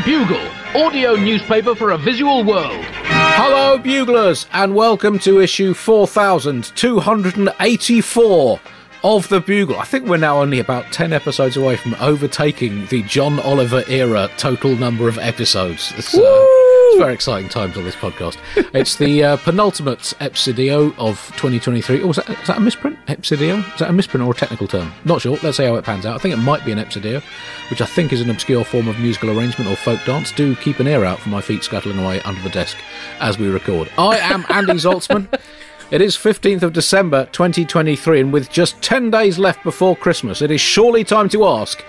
[0.00, 0.48] The Bugle,
[0.86, 2.82] audio newspaper for a visual world.
[3.04, 8.60] Hello, Buglers, and welcome to issue 4284
[9.04, 9.78] of The Bugle.
[9.78, 14.30] I think we're now only about 10 episodes away from overtaking the John Oliver era
[14.38, 15.92] total number of episodes.
[15.98, 16.46] It's, uh,
[16.90, 18.36] it's very exciting times on this podcast.
[18.74, 22.02] It's the uh, penultimate Epsidio of 2023.
[22.02, 22.98] Oh, is that, is that a misprint?
[23.06, 23.58] Epsidio?
[23.72, 24.92] Is that a misprint or a technical term?
[25.04, 25.38] Not sure.
[25.42, 26.14] Let's see how it pans out.
[26.14, 27.22] I think it might be an Epsidio,
[27.70, 30.32] which I think is an obscure form of musical arrangement or folk dance.
[30.32, 32.76] Do keep an ear out for my feet scuttling away under the desk
[33.20, 33.90] as we record.
[33.98, 35.28] I am Andy Zaltzman.
[35.90, 40.52] It is 15th of December 2023, and with just 10 days left before Christmas, it
[40.52, 41.84] is surely time to ask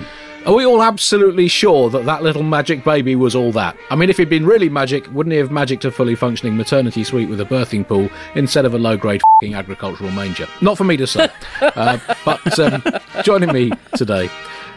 [0.45, 3.77] are we all absolutely sure that that little magic baby was all that?
[3.89, 7.03] I mean, if he'd been really magic, wouldn't he have magicked a fully functioning maternity
[7.03, 10.47] suite with a birthing pool instead of a low grade fing agricultural manger?
[10.61, 11.29] Not for me to say.
[11.61, 12.83] uh, but um,
[13.23, 14.29] joining me today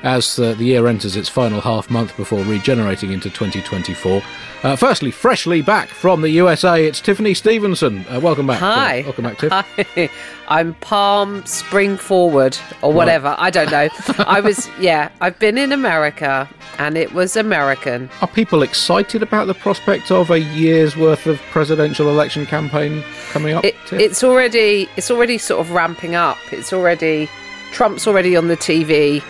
[0.04, 4.22] as uh, the year enters its final half month before regenerating into 2024.
[4.62, 8.04] Uh, firstly, freshly back from the USA, it's Tiffany Stevenson.
[8.08, 8.60] Uh, welcome back.
[8.60, 9.00] Hi.
[9.02, 9.50] welcome back, Tiff.
[9.50, 10.10] Hi.
[10.48, 13.34] I'm Palm Spring Forward or whatever.
[13.38, 13.88] I don't know.
[14.18, 18.10] I was, yeah, I've been in America and it was American.
[18.20, 23.54] Are people excited about the prospect of a year's worth of presidential election campaign coming
[23.54, 23.64] up?
[23.64, 26.36] It, it's already, it's already sort of ramping up.
[26.52, 27.30] It's already,
[27.72, 29.22] Trump's already on the TV.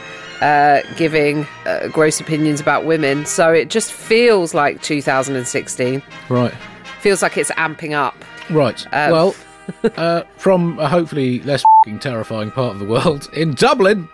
[0.45, 6.03] Uh, giving uh, gross opinions about women, so it just feels like 2016.
[6.29, 6.53] right.
[7.01, 8.15] Feels like it's amping up.
[8.51, 8.87] Right.
[8.93, 9.35] Um, well,
[9.97, 14.07] uh, from a hopefully less fing terrifying part of the world in Dublin,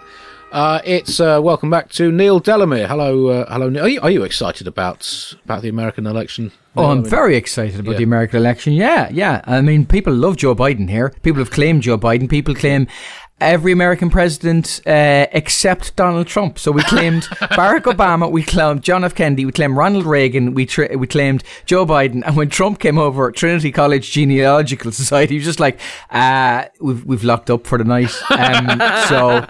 [0.52, 2.86] uh, it's uh, welcome back to Neil Delamere.
[2.86, 3.68] Hello, uh, hello.
[3.68, 3.84] Neil.
[3.84, 6.50] Are you, are you excited about about the American election?
[6.76, 6.88] Oh, Neil?
[6.88, 7.98] I I'm mean- very excited about yeah.
[7.98, 8.72] the American election.
[8.72, 9.42] Yeah, yeah.
[9.44, 11.10] I mean, people love Joe Biden here.
[11.22, 12.28] People have claimed Joe Biden.
[12.28, 12.88] People claim
[13.40, 16.58] every American president uh, except Donald Trump.
[16.58, 17.22] So we claimed
[17.56, 19.14] Barack Obama, we claimed John F.
[19.14, 22.22] Kennedy, we claimed Ronald Reagan, we tra- we claimed Joe Biden.
[22.26, 27.24] And when Trump came over, Trinity College Genealogical Society was just like, uh, we've we've
[27.24, 28.12] locked up for the night.
[28.30, 28.78] Um,
[29.08, 29.44] so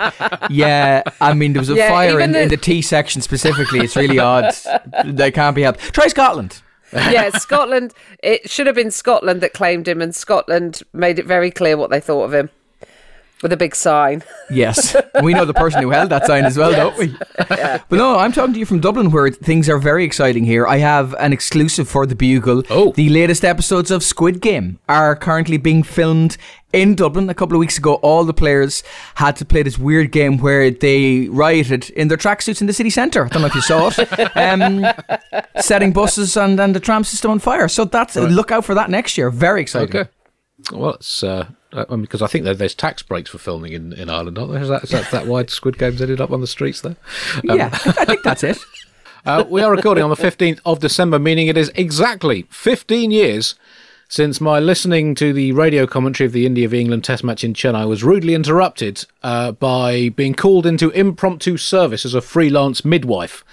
[0.51, 3.81] yeah, I mean, there was a Yeah, fire in, the- in the T section specifically.
[3.81, 4.55] It's really odd.
[5.05, 5.81] They can't be helped.
[5.93, 6.63] Try Scotland.
[6.93, 7.95] yeah, Scotland.
[8.23, 11.91] It should have been Scotland that claimed him, and Scotland made it very clear what
[11.91, 12.51] they thought of him
[13.43, 14.23] with a big sign.
[14.53, 14.97] Yes.
[15.23, 17.15] we know the person who held that sign as well, don't we?
[17.39, 20.67] But no, I'm talking to you from Dublin where things are very exciting here.
[20.67, 22.65] I have an exclusive for the Bugle.
[22.69, 22.91] Oh.
[22.93, 26.37] The latest episodes of Squid Game are currently being filmed
[26.73, 27.31] in Dublin.
[27.31, 28.83] A couple of weeks ago, all the players
[29.15, 32.91] had to play this weird game where they rioted in their tracksuits in the city
[32.91, 33.25] centre.
[33.25, 34.31] I don't know if you saw it.
[34.51, 34.85] Um,
[35.61, 37.69] setting buses and, and the tram system on fire.
[37.69, 39.31] So that's look out for that next year.
[39.31, 39.97] Very exciting.
[39.97, 40.11] Okay.
[40.73, 44.11] Well, it's uh, I mean, because I think there's tax breaks for filming in, in
[44.11, 44.63] Ireland, aren't there?
[44.63, 46.97] Is that, is that that why Squid Games ended up on the streets there?
[47.45, 48.59] Yeah, I think that's it.
[49.27, 53.55] Uh, we are recording on the 15th of December, meaning it is exactly 15 years
[54.09, 57.53] since my listening to the radio commentary of the India v England Test match in
[57.53, 63.45] Chennai was rudely interrupted uh, by being called into impromptu service as a freelance midwife.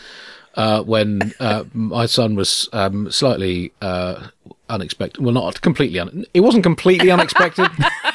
[0.55, 4.29] Uh, when uh, my son was um, slightly uh,
[4.69, 5.99] unexpected, well, not completely.
[5.99, 7.67] Un- it wasn't completely unexpected.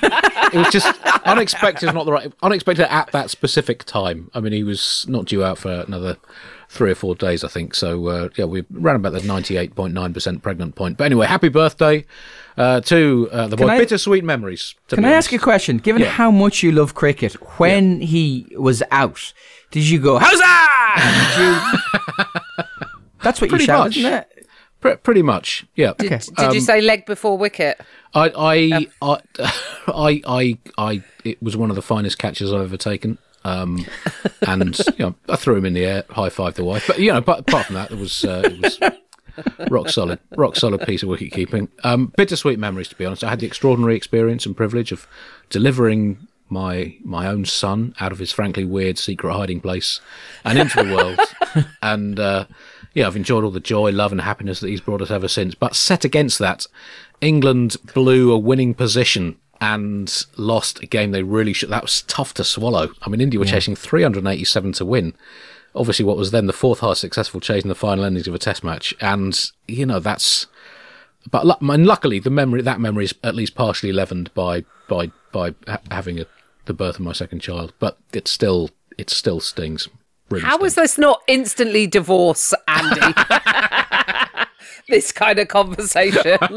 [0.03, 1.89] it was just unexpected.
[1.89, 4.31] Is not the right unexpected at that specific time.
[4.35, 6.17] I mean, he was not due out for another
[6.69, 7.75] three or four days, I think.
[7.75, 10.97] So uh, yeah, we ran about the ninety-eight point nine percent pregnant point.
[10.97, 12.05] But anyway, happy birthday
[12.57, 13.67] uh, to uh, the boy.
[13.69, 14.75] I- Bittersweet memories.
[14.89, 15.79] to Can I ask you a question?
[15.79, 16.09] Given Yeah.
[16.11, 19.33] how much you love cricket, when he was out,
[19.71, 21.35] did you go, How's that?
[21.39, 22.65] you...
[23.23, 23.97] That's what Pretty you shouted, much.
[23.99, 24.29] isn't it?
[24.83, 25.91] Pre- pretty much, yeah.
[25.91, 26.19] Okay.
[26.37, 27.81] Did you say leg before wicket?
[28.15, 29.21] I, I, I,
[29.87, 33.17] I, I, I, it was one of the finest catches I've ever taken.
[33.45, 33.87] Um,
[34.47, 36.89] and you know, I threw him in the air, high five the wife.
[36.89, 38.81] But you know, but apart from that, it was uh, it was
[39.71, 41.69] rock solid, rock solid piece of wicket keeping.
[41.85, 43.23] Um, bittersweet memories, to be honest.
[43.23, 45.07] I had the extraordinary experience and privilege of
[45.49, 50.01] delivering my my own son out of his frankly weird secret hiding place
[50.45, 51.67] and into the world.
[51.83, 52.45] and uh,
[52.95, 55.55] yeah, I've enjoyed all the joy, love, and happiness that he's brought us ever since.
[55.55, 56.67] But set against that,
[57.21, 61.71] England blew a winning position and lost a game they really should.
[61.71, 62.91] That was tough to swallow.
[63.03, 65.15] I mean, India were chasing 387 to win.
[65.75, 68.39] Obviously, what was then the fourth highest successful chase in the final endings of a
[68.39, 70.47] Test match, and you know that's.
[71.31, 75.55] But and luckily, the memory that memory is at least partially leavened by by by
[75.67, 76.27] ha- having a,
[76.65, 77.73] the birth of my second child.
[77.79, 79.89] But it still it still stings.
[80.31, 80.93] Really How was stings.
[80.93, 83.01] this not instantly divorce, Andy?
[84.89, 86.39] this kind of conversation.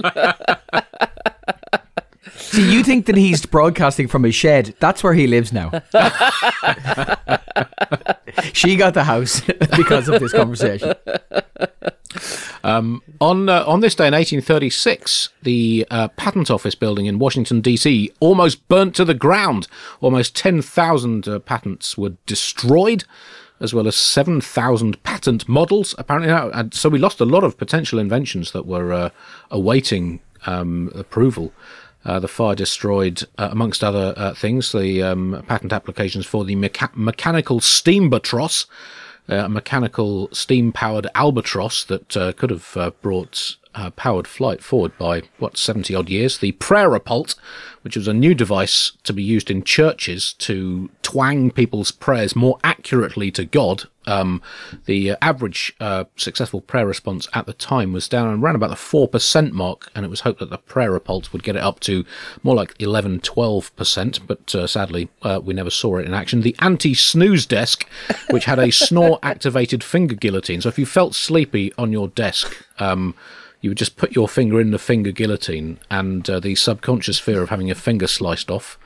[2.51, 4.75] Do you think that he's broadcasting from his shed?
[4.79, 5.71] That's where he lives now.
[8.53, 9.41] she got the house
[9.75, 10.93] because of this conversation.
[12.63, 17.61] Um, on uh, on this day in 1836, the uh, Patent Office building in Washington
[17.61, 18.11] D.C.
[18.19, 19.67] almost burnt to the ground.
[20.01, 23.03] Almost 10,000 uh, patents were destroyed,
[23.59, 25.95] as well as 7,000 patent models.
[25.97, 29.09] Apparently, and so we lost a lot of potential inventions that were uh,
[29.51, 31.53] awaiting um, approval.
[32.05, 36.55] Uh, the fire destroyed, uh, amongst other uh, things, the um, patent applications for the
[36.55, 38.69] mecha- mechanical steambatross, uh,
[39.27, 45.23] a mechanical steam-powered albatross that uh, could have uh, brought uh, powered flight forward by
[45.37, 46.37] what 70 odd years.
[46.37, 47.35] The prayer-apult,
[47.81, 52.57] which was a new device to be used in churches to twang people's prayers more
[52.63, 53.83] accurately to God.
[54.07, 54.41] Um,
[54.85, 59.51] the average uh, successful prayer response at the time was down around about the 4%
[59.51, 62.05] mark, and it was hoped that the prayer-apult would get it up to
[62.43, 66.41] more like 11, 12%, but uh, sadly, uh, we never saw it in action.
[66.41, 67.87] The anti-snooze desk,
[68.29, 70.61] which had a snore-activated finger guillotine.
[70.61, 73.15] So if you felt sleepy on your desk, um,
[73.65, 77.41] you would just put your finger in the finger guillotine, and uh, the subconscious fear
[77.41, 78.77] of having a finger sliced off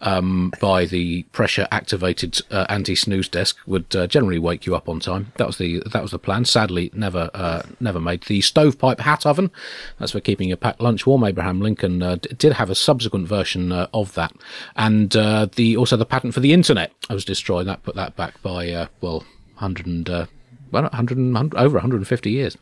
[0.00, 4.88] um, by the pressure activated uh, anti snooze desk would uh, generally wake you up
[4.88, 5.30] on time.
[5.36, 6.46] That was the that was the plan.
[6.46, 8.22] Sadly, never uh, never made.
[8.22, 9.50] The stovepipe hat oven,
[9.98, 11.22] that's for keeping your packed lunch warm.
[11.22, 14.32] Abraham Lincoln uh, d- did have a subsequent version uh, of that,
[14.74, 17.66] and uh, the also the patent for the internet I was destroyed.
[17.66, 19.22] That put that back by well,
[19.56, 20.28] hundred and
[20.74, 22.58] well, 100, 100, over 150 years.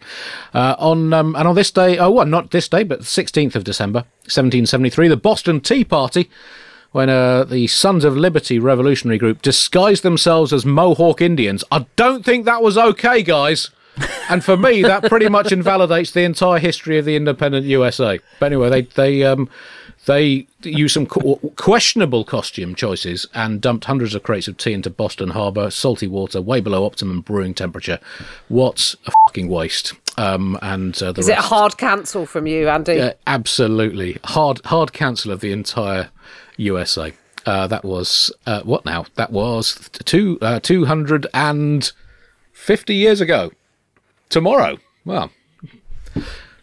[0.55, 3.65] Uh, on um, and on this day, oh, well, not this day, but 16th of
[3.65, 6.31] December, 1773, the Boston Tea Party,
[6.93, 11.65] when uh, the Sons of Liberty revolutionary group disguised themselves as Mohawk Indians.
[11.73, 13.71] I don't think that was okay, guys.
[14.29, 18.21] and for me, that pretty much invalidates the entire history of the independent USA.
[18.39, 19.49] But anyway, they they um,
[20.07, 25.31] they used some questionable costume choices and dumped hundreds of crates of tea into Boston
[25.31, 28.01] Harbour, salty water, way below optimum brewing temperature.
[28.49, 29.93] What a fucking waste!
[30.19, 33.01] Um, and uh, the Is it a hard cancel from you, Andy?
[33.01, 36.11] uh, absolutely hard hard cancel of the entire
[36.57, 37.13] USA.
[37.47, 39.07] Uh, that was uh, what now?
[39.15, 41.91] That was two uh, two hundred and
[42.53, 43.53] fifty years ago.
[44.29, 44.79] Tomorrow.
[45.05, 45.31] Well,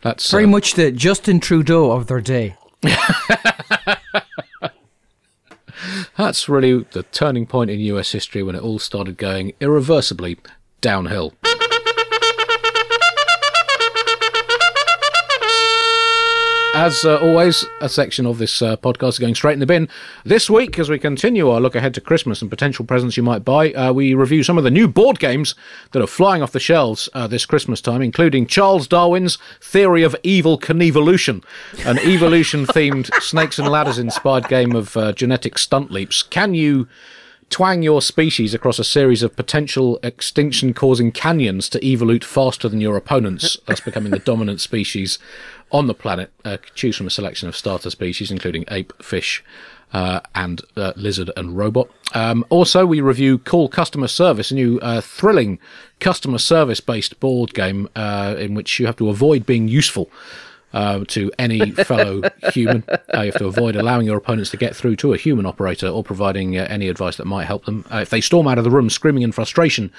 [0.02, 2.56] that's Very uh, much the Justin Trudeau of their day.
[6.18, 10.38] That's really the turning point in US history when it all started going irreversibly
[10.82, 11.34] downhill.
[16.80, 19.90] As uh, always, a section of this uh, podcast is going straight in the bin.
[20.24, 23.44] This week, as we continue our look ahead to Christmas and potential presents you might
[23.44, 25.56] buy, uh, we review some of the new board games
[25.92, 30.16] that are flying off the shelves uh, this Christmas time, including Charles Darwin's Theory of
[30.24, 31.44] Evil Convolution,
[31.84, 36.24] an evolution themed snakes and ladders inspired game of uh, genetic stunt leaps.
[36.24, 36.88] Can you
[37.50, 42.80] twang your species across a series of potential extinction causing canyons to evolute faster than
[42.80, 45.20] your opponents, thus becoming the dominant species
[45.72, 46.32] on the planet.
[46.44, 49.44] Uh, choose from a selection of starter species, including ape, fish,
[49.94, 51.90] uh, and uh, lizard and robot.
[52.14, 55.60] Um, also, we review Call Customer Service, a new uh, thrilling
[56.00, 60.10] customer service based board game uh, in which you have to avoid being useful
[60.74, 62.22] uh, to any fellow
[62.52, 62.84] human.
[62.90, 65.88] Uh, you have to avoid allowing your opponents to get through to a human operator
[65.88, 67.86] or providing uh, any advice that might help them.
[67.92, 69.92] Uh, if they storm out of the room screaming in frustration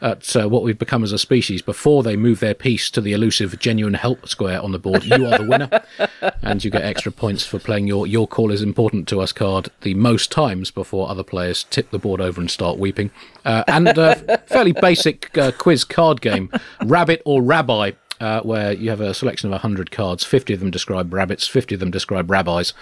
[0.00, 3.12] at uh, what we've become as a species before they move their piece to the
[3.12, 5.84] elusive genuine help square on the board, you are the winner.
[6.42, 9.70] and you get extra points for playing your your call is important to us card
[9.82, 13.10] the most times before other players tip the board over and start weeping.
[13.44, 16.50] Uh, and a fairly basic uh, quiz card game,
[16.82, 20.24] Rabbit or Rabbi uh, where you have a selection of 100 cards.
[20.24, 22.72] 50 of them describe rabbits, 50 of them describe rabbis,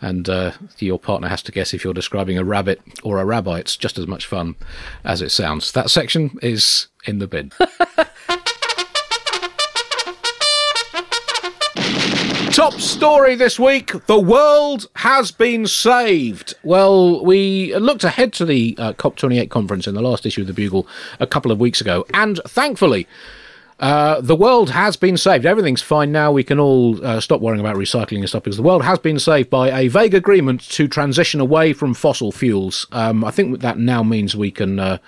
[0.00, 3.58] and uh, your partner has to guess if you're describing a rabbit or a rabbi.
[3.58, 4.56] It's just as much fun
[5.04, 5.72] as it sounds.
[5.72, 7.52] That section is in the bin.
[12.54, 16.54] Top story this week the world has been saved.
[16.62, 20.52] Well, we looked ahead to the uh, COP28 conference in the last issue of the
[20.52, 20.86] Bugle
[21.18, 23.08] a couple of weeks ago, and thankfully,
[23.80, 25.44] uh, the world has been saved.
[25.44, 26.30] Everything's fine now.
[26.30, 29.18] We can all uh, stop worrying about recycling and stuff because the world has been
[29.18, 32.86] saved by a vague agreement to transition away from fossil fuels.
[32.92, 34.98] Um, I think that now means we can uh,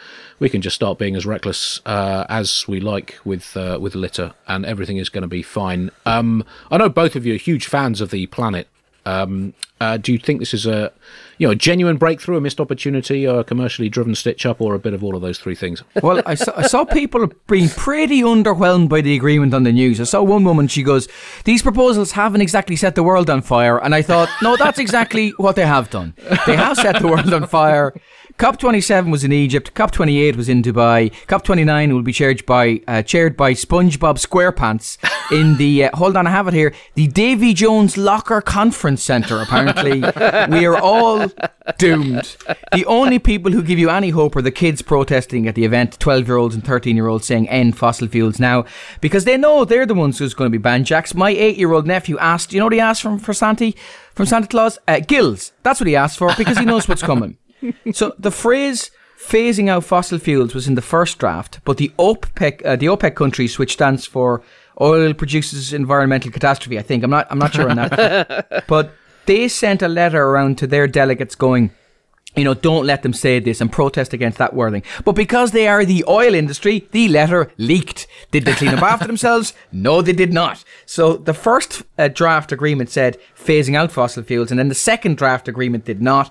[0.40, 4.34] we can just start being as reckless uh, as we like with uh, with litter,
[4.48, 5.90] and everything is going to be fine.
[6.04, 8.68] Um, I know both of you are huge fans of the planet
[9.06, 10.90] Um, uh, do you think this is a,
[11.38, 14.74] you know, a genuine breakthrough, a missed opportunity, or a commercially driven stitch up, or
[14.74, 15.82] a bit of all of those three things?
[16.02, 20.00] Well, I saw, I saw people being pretty underwhelmed by the agreement on the news.
[20.00, 21.08] I saw one woman, she goes,
[21.44, 23.78] These proposals haven't exactly set the world on fire.
[23.78, 26.14] And I thought, no, that's exactly what they have done.
[26.46, 27.94] They have set the world on fire.
[28.38, 29.72] COP27 was in Egypt.
[29.72, 31.10] COP28 was in Dubai.
[31.26, 34.98] COP29 will be chaired by uh, chaired by SpongeBob SquarePants
[35.32, 36.74] in the uh, hold on, I have it here.
[36.96, 39.40] The Davy Jones Locker Conference Centre.
[39.40, 40.00] Apparently,
[40.50, 41.28] we are all
[41.78, 42.36] doomed.
[42.72, 45.98] The only people who give you any hope are the kids protesting at the event,
[45.98, 48.66] twelve year olds and thirteen year olds saying end fossil fuels now,
[49.00, 50.84] because they know they're the ones who's going to be banned.
[50.84, 52.52] Jacks, my eight year old nephew asked.
[52.52, 53.74] You know what he asked from for Santi
[54.14, 54.78] from Santa Claus?
[54.86, 55.52] Uh, gills.
[55.62, 57.38] That's what he asked for because he knows what's coming
[57.92, 62.64] so the phrase phasing out fossil fuels was in the first draft, but the OPEC,
[62.64, 64.42] uh, the OPEC countries, which stands for
[64.80, 68.92] Oil Producers Environmental Catastrophe, I think I'm not, I'm not sure on that, but
[69.26, 71.70] they sent a letter around to their delegates going.
[72.36, 74.82] You know, don't let them say this and protest against that wording.
[75.06, 78.06] But because they are the oil industry, the letter leaked.
[78.30, 79.54] Did they clean up after themselves?
[79.72, 80.62] No, they did not.
[80.84, 85.16] So the first uh, draft agreement said phasing out fossil fuels, and then the second
[85.16, 86.30] draft agreement did not.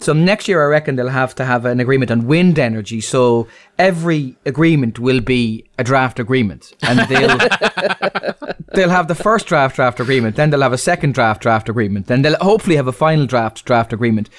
[0.00, 3.00] So next year, I reckon they'll have to have an agreement on wind energy.
[3.00, 7.38] So every agreement will be a draft agreement, and they'll
[8.74, 12.06] they'll have the first draft draft agreement, then they'll have a second draft draft agreement,
[12.06, 14.30] then they'll hopefully have a final draft draft agreement.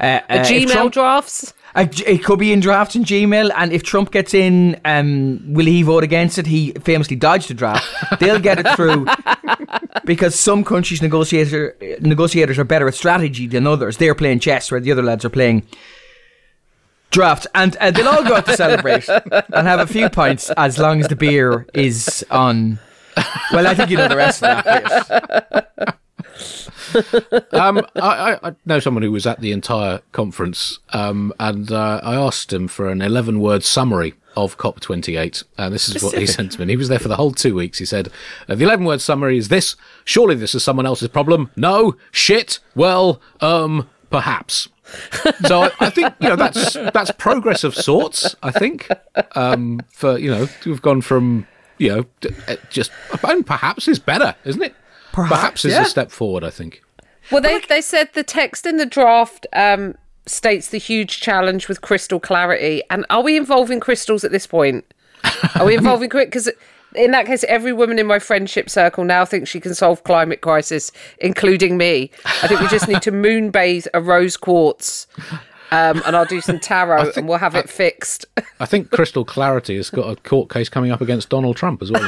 [0.00, 1.54] Uh, uh, Gmail Trump, drafts.
[1.74, 5.66] Uh, it could be in drafts in Gmail, and if Trump gets in, um, will
[5.66, 6.46] he vote against it?
[6.46, 7.86] He famously dodged the draft.
[8.20, 9.06] They'll get it through
[10.04, 13.96] because some countries' negotiator, negotiators are better at strategy than others.
[13.96, 15.62] They're playing chess, where the other lads are playing
[17.10, 20.78] drafts, and uh, they'll all go out to celebrate and have a few pints as
[20.78, 22.78] long as the beer is on.
[23.52, 25.98] Well, I think you know the rest of that.
[27.52, 32.14] Um, I, I, know someone who was at the entire conference, um, and uh, I
[32.14, 35.44] asked him for an 11 word summary of COP28.
[35.58, 36.72] And this is what he sent to me.
[36.72, 37.78] He was there for the whole two weeks.
[37.78, 38.08] He said,
[38.48, 41.50] uh, The 11 word summary is this Surely this is someone else's problem.
[41.56, 44.68] No, shit, well, um, perhaps.
[45.46, 48.34] so I, I, think you know that's that's progress of sorts.
[48.42, 48.88] I think
[49.34, 51.46] um, for you know we've gone from
[51.78, 52.90] you know uh, just
[53.26, 54.74] and perhaps is better, isn't it?
[55.12, 55.82] Perhaps, perhaps is yeah.
[55.82, 56.44] a step forward.
[56.44, 56.82] I think.
[57.30, 59.94] Well, they they said the text in the draft um,
[60.26, 62.82] states the huge challenge with crystal clarity.
[62.90, 64.84] And are we involving crystals at this point?
[65.54, 66.50] Are we involving quick because
[66.94, 70.40] in that case, every woman in my friendship circle now thinks she can solve climate
[70.40, 72.10] crisis, including me.
[72.24, 75.06] I think we just need to moonbathe a rose quartz
[75.72, 78.26] um, and I'll do some tarot think, and we'll have I, it fixed.
[78.60, 81.90] I think Crystal Clarity has got a court case coming up against Donald Trump as
[81.90, 82.04] well.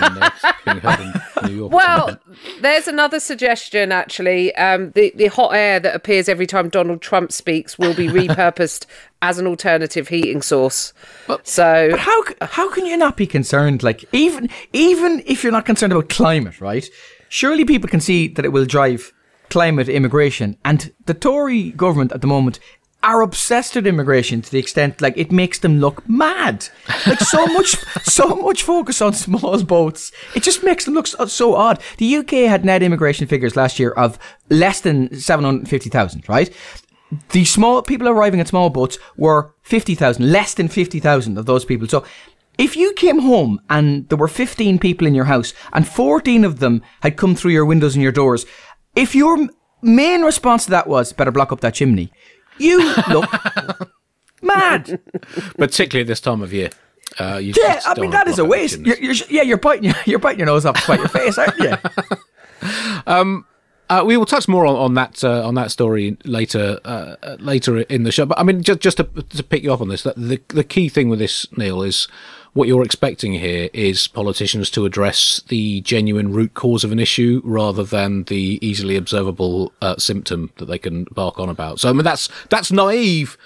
[0.67, 1.13] In, in
[1.47, 1.73] New York.
[1.73, 2.19] Well,
[2.61, 4.55] there's another suggestion actually.
[4.57, 8.85] Um, the the hot air that appears every time Donald Trump speaks will be repurposed
[9.23, 10.93] as an alternative heating source.
[11.27, 13.83] But, so, but how how can you not be concerned?
[13.83, 16.87] Like even even if you're not concerned about climate, right?
[17.31, 19.11] Surely people can see that it will drive
[19.49, 22.61] climate immigration, and the Tory government at the moment
[23.05, 26.67] are obsessed with immigration to the extent like it makes them look mad.
[27.07, 30.11] Like so much, so much focus on small boats.
[30.35, 31.81] It just makes them look so, so, odd.
[31.99, 34.19] The UK had net immigration figures last year of
[34.49, 36.29] less than seven hundred fifty thousand.
[36.29, 36.53] Right.
[37.31, 41.47] The small people arriving in small boats were fifty thousand, less than fifty thousand of
[41.47, 41.87] those people.
[41.87, 42.05] So.
[42.57, 46.61] If you came home and there were 15 people in your house and 14 of
[46.61, 48.47] them had come through your windows and your doors,
[48.95, 49.49] if your
[49.83, 52.13] main response to that was better block up that chimney,
[52.59, 53.31] you look
[54.43, 55.01] mad.
[55.59, 56.71] Particularly at this time of year.
[57.19, 58.81] Uh, yeah, I mean that is a waste.
[58.81, 61.39] You're, you're, yeah, you're biting your, you're biting your nose off to spite your face,
[61.39, 61.77] aren't you?
[63.07, 63.47] um,
[63.89, 67.79] uh, we will touch more on, on that uh, on that story later uh, later
[67.83, 68.27] in the show.
[68.27, 70.89] But I mean, just just to, to pick you up on this, the the key
[70.89, 72.09] thing with this, Neil, is
[72.55, 77.43] what you're expecting here is politicians to address the genuine root cause of an issue
[77.45, 81.81] rather than the easily observable uh, symptom that they can bark on about.
[81.81, 83.37] So I mean, that's that's naive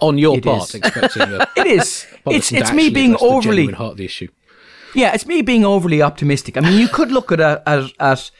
[0.00, 0.68] on your it part.
[0.68, 0.74] Is.
[0.74, 1.22] Expecting
[1.56, 2.06] it is.
[2.26, 4.28] It's it's me being overly the heart of the issue.
[4.94, 6.56] Yeah, it's me being overly optimistic.
[6.56, 8.30] I mean, you could look at a, at, at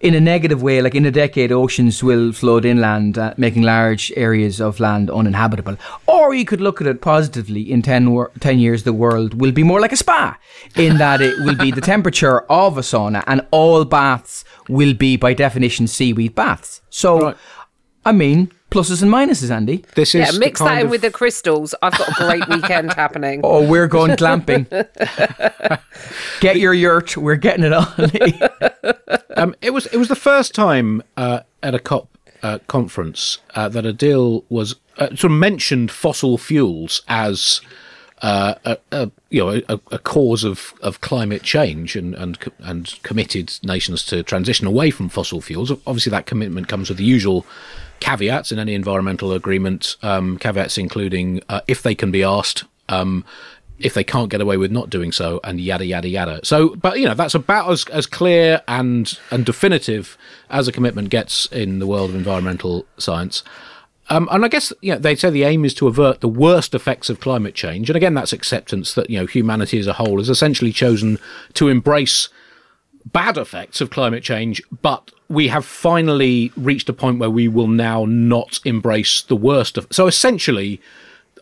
[0.00, 4.12] in a negative way, like in a decade, oceans will flood inland, uh, making large
[4.16, 5.76] areas of land uninhabitable.
[6.06, 7.70] Or you could look at it positively.
[7.70, 10.38] In 10, wor- 10 years, the world will be more like a spa,
[10.76, 15.16] in that it will be the temperature of a sauna, and all baths will be,
[15.16, 16.82] by definition, seaweed baths.
[16.90, 17.36] So, right.
[18.04, 19.84] I mean, pluses and minuses, Andy.
[19.94, 20.38] This is yeah.
[20.38, 20.90] Mix that in of...
[20.90, 21.74] with the crystals.
[21.82, 23.40] I've got a great weekend happening.
[23.42, 24.66] Oh, we're going glamping.
[26.40, 27.16] Get your yurt.
[27.16, 29.25] We're getting it on.
[29.46, 32.08] um, it was it was the first time uh, at a COP
[32.42, 37.60] uh, conference uh, that a deal was uh, sort of mentioned fossil fuels as
[38.22, 42.98] uh, a, a, you know a, a cause of, of climate change and, and and
[43.02, 45.70] committed nations to transition away from fossil fuels.
[45.70, 47.46] Obviously, that commitment comes with the usual
[48.00, 49.96] caveats in any environmental agreement.
[50.02, 52.64] Um, caveats including uh, if they can be asked.
[52.88, 53.24] Um,
[53.78, 56.40] if they can't get away with not doing so, and yada yada yada.
[56.42, 60.16] So, but you know, that's about as as clear and and definitive
[60.50, 63.42] as a commitment gets in the world of environmental science.
[64.08, 66.74] Um, and I guess you know, they say the aim is to avert the worst
[66.74, 67.90] effects of climate change.
[67.90, 71.18] And again, that's acceptance that you know humanity as a whole has essentially chosen
[71.54, 72.28] to embrace
[73.12, 77.68] bad effects of climate change, but we have finally reached a point where we will
[77.68, 79.86] now not embrace the worst of.
[79.90, 80.80] So essentially,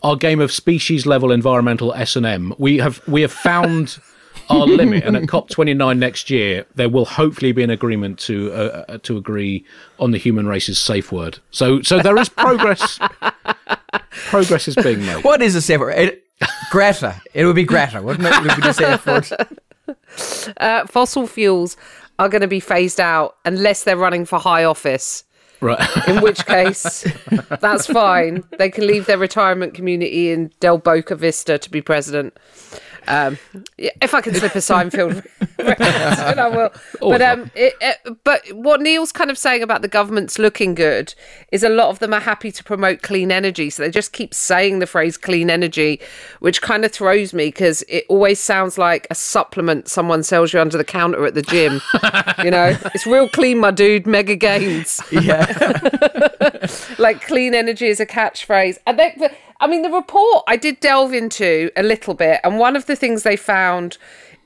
[0.04, 3.98] our game of species level environmental S and M, we have we have found
[4.50, 8.84] our limit, and at COP29 next year, there will hopefully be an agreement to uh,
[8.88, 9.64] uh, to agree
[9.98, 11.38] on the human race's safe word.
[11.50, 12.98] So so there is progress.
[14.10, 15.24] progress is being made.
[15.24, 15.98] What is a safe word?
[15.98, 16.24] It,
[16.70, 17.20] Greta.
[17.32, 18.34] It would be Greta, wouldn't it?
[18.34, 19.48] It would be the safe word.
[20.58, 21.76] Uh, fossil fuels
[22.18, 25.24] are going to be phased out unless they're running for high office.
[25.64, 26.08] Right.
[26.08, 27.06] In which case,
[27.58, 28.44] that's fine.
[28.58, 32.36] They can leave their retirement community in Del Boca Vista to be president.
[33.06, 33.38] Um,
[33.76, 35.24] if I can slip a Seinfeld
[35.58, 36.72] reference, I will.
[37.00, 41.14] But um, it, it, but what Neil's kind of saying about the government's looking good
[41.52, 44.34] is a lot of them are happy to promote clean energy, so they just keep
[44.34, 46.00] saying the phrase clean energy,
[46.40, 50.60] which kind of throws me because it always sounds like a supplement someone sells you
[50.60, 51.80] under the counter at the gym.
[52.44, 54.06] you know, it's real clean, my dude.
[54.06, 55.02] Mega gains.
[55.10, 55.78] Yeah.
[56.98, 59.16] like clean energy is a catchphrase, and they,
[59.60, 62.93] I mean, the report I did delve into a little bit, and one of the
[62.96, 63.98] things they found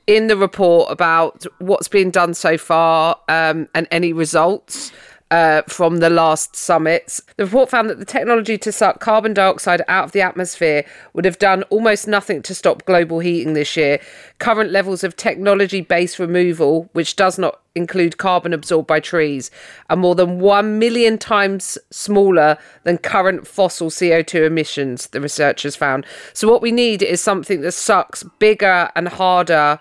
[0.07, 4.91] in the report about what's been done so far um, and any results
[5.31, 7.21] uh, from the last summits.
[7.37, 11.25] The report found that the technology to suck carbon dioxide out of the atmosphere would
[11.25, 13.99] have done almost nothing to stop global heating this year.
[14.39, 19.51] Current levels of technology based removal, which does not include carbon absorbed by trees,
[19.89, 26.05] are more than 1 million times smaller than current fossil CO2 emissions, the researchers found.
[26.33, 29.79] So, what we need is something that sucks bigger and harder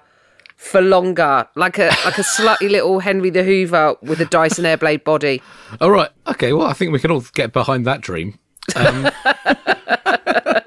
[0.59, 5.05] for longer, like a like a slutty little Henry the Hoover with a Dyson Airblade
[5.05, 5.41] body.
[5.81, 6.11] All right.
[6.27, 6.53] Okay.
[6.53, 8.39] Well, I think we can all get behind that dream.
[8.75, 9.05] Um,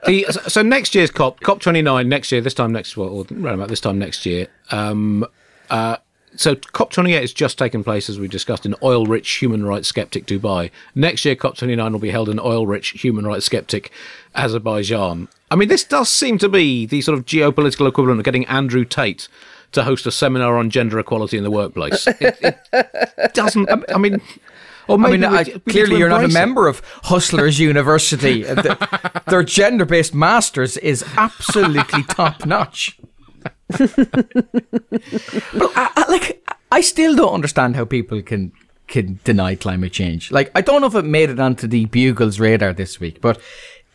[0.07, 3.49] the, so next year's COP, COP twenty nine, next year, this time next, well, or
[3.49, 4.47] about this time next year.
[4.71, 5.25] Um,
[5.69, 5.97] uh,
[6.37, 9.65] so COP twenty eight has just taken place, as we discussed, in oil rich human
[9.65, 10.71] rights skeptic Dubai.
[10.95, 13.91] Next year, COP twenty nine will be held in oil rich human rights skeptic
[14.35, 15.27] Azerbaijan.
[15.51, 18.85] I mean, this does seem to be the sort of geopolitical equivalent of getting Andrew
[18.85, 19.27] Tate
[19.73, 22.07] to host a seminar on gender equality in the workplace.
[22.07, 23.69] It, it doesn't.
[23.93, 24.21] I mean.
[24.87, 26.33] Or I mean, we- I, we clearly you're not a it.
[26.33, 28.43] member of Hustlers University.
[28.43, 32.99] The- their gender-based masters is absolutely top notch.
[33.69, 33.81] but
[35.75, 38.51] I, I, like, I still don't understand how people can
[38.87, 40.31] can deny climate change.
[40.31, 43.39] Like, I don't know if it made it onto the Bugle's radar this week, but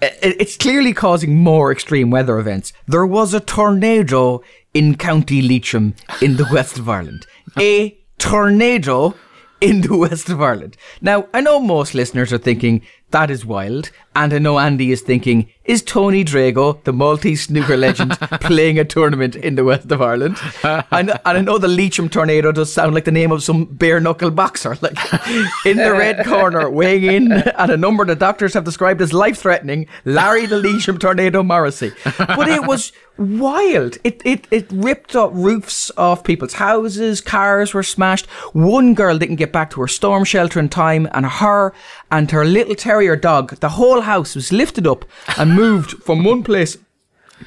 [0.03, 2.73] Uh, it's clearly causing more extreme weather events.
[2.87, 4.43] There was a tornado
[4.75, 7.27] in County Leitrim in the west of Ireland.
[7.59, 9.15] A tornado
[9.61, 10.77] in the west of Ireland.
[11.01, 15.01] Now, I know most listeners are thinking that is wild, and I know Andy is
[15.01, 20.01] thinking, is Tony Drago, the Maltese snooker legend, playing a tournament in the west of
[20.01, 20.39] Ireland?
[20.63, 24.01] And, and I know the Leitrim tornado does sound like the name of some bare
[24.01, 24.77] knuckle boxer.
[24.81, 24.97] Like
[25.65, 29.39] in the red corner, weighing in at a number the doctors have described as life
[29.39, 31.93] threatening, Larry the Leitrim tornado Morrissey.
[32.19, 33.97] But it was wild.
[34.05, 38.27] It, it it ripped up roofs off people's houses, cars were smashed.
[38.53, 41.73] One girl didn't get back to her storm shelter in time, and her
[42.11, 45.05] and her little terrier dog, the whole house was lifted up
[45.39, 46.79] and moved from one place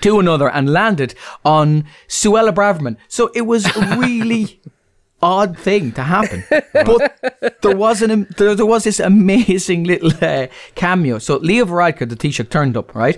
[0.01, 2.97] to another and landed on Suella Braverman.
[3.07, 4.61] So it was a really
[5.21, 6.43] odd thing to happen.
[6.73, 11.19] But there was an there, there was this amazing little uh, cameo.
[11.19, 13.17] So Leo Varadkar, the Taoiseach, turned up, right?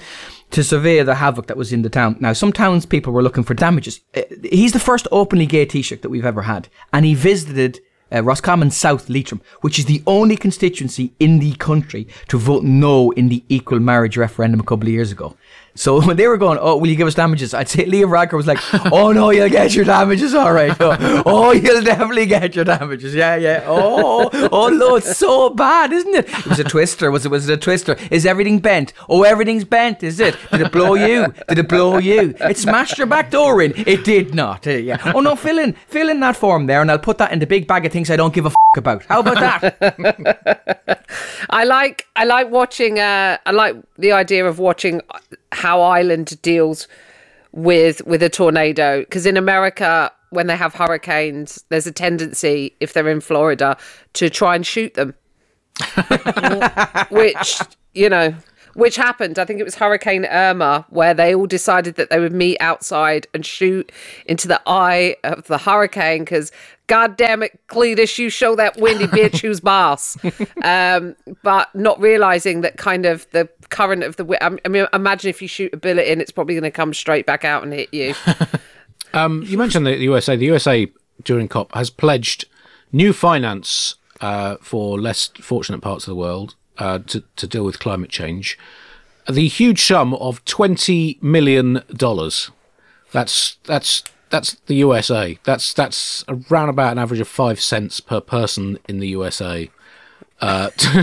[0.52, 2.18] To survey the havoc that was in the town.
[2.20, 4.02] Now, some townspeople were looking for damages.
[4.16, 6.68] Uh, he's the first openly gay Taoiseach that we've ever had.
[6.92, 7.80] And he visited
[8.14, 13.12] uh, Roscommon South Leitrim, which is the only constituency in the country to vote no
[13.12, 15.36] in the equal marriage referendum a couple of years ago.
[15.76, 17.54] So when they were going, oh, will you give us damages?
[17.54, 18.60] I'd say Leo Varadkar was like,
[18.92, 20.76] oh no, you'll get your damages, all right.
[20.80, 23.14] Oh, oh, you'll definitely get your damages.
[23.16, 23.64] Yeah, yeah.
[23.66, 26.30] Oh, oh no, it's so bad, isn't it?
[26.30, 27.12] It was a twister.
[27.12, 27.30] Was it?
[27.30, 27.96] Was it a twister?
[28.10, 28.94] Is everything bent?
[29.10, 30.04] Oh, everything's bent.
[30.04, 30.38] Is it?
[30.52, 31.34] Did it blow you?
[31.48, 32.36] Did it blow you?
[32.40, 33.74] It smashed your back door in.
[33.76, 34.68] It did not.
[34.68, 35.12] Uh, yeah.
[35.16, 37.48] Oh no, fill in, fill in that form there, and I'll put that in the
[37.48, 39.06] big bag of things I don't give a f- about.
[39.06, 41.06] How about that?
[41.50, 43.00] I like I like watching.
[43.00, 45.02] Uh, I like the idea of watching
[45.52, 46.88] how Ireland deals
[47.52, 52.94] with with a tornado because in America when they have hurricanes, there's a tendency if
[52.94, 53.78] they're in Florida
[54.14, 55.14] to try and shoot them,
[57.12, 57.62] which
[57.94, 58.34] you know.
[58.74, 62.34] Which happened, I think it was Hurricane Irma, where they all decided that they would
[62.34, 63.92] meet outside and shoot
[64.26, 66.52] into the eye of the hurricane because
[66.88, 70.18] God damn it, Cletus, you show that windy bitch who's boss.
[70.64, 75.42] Um, but not realizing that kind of the current of the I mean, imagine if
[75.42, 77.94] you shoot a bullet in, it's probably going to come straight back out and hit
[77.94, 78.14] you.
[79.14, 80.36] Um, you mentioned the USA.
[80.36, 80.88] The USA
[81.24, 82.46] during COP has pledged
[82.92, 87.80] new finance uh, for less fortunate parts of the world uh, to, to deal with
[87.80, 88.58] climate change.
[89.30, 92.52] The huge sum of twenty million dollars.
[93.12, 95.38] That's that's that's the USA.
[95.44, 99.70] That's that's around about an average of five cents per person in the USA.
[100.40, 100.72] Uh,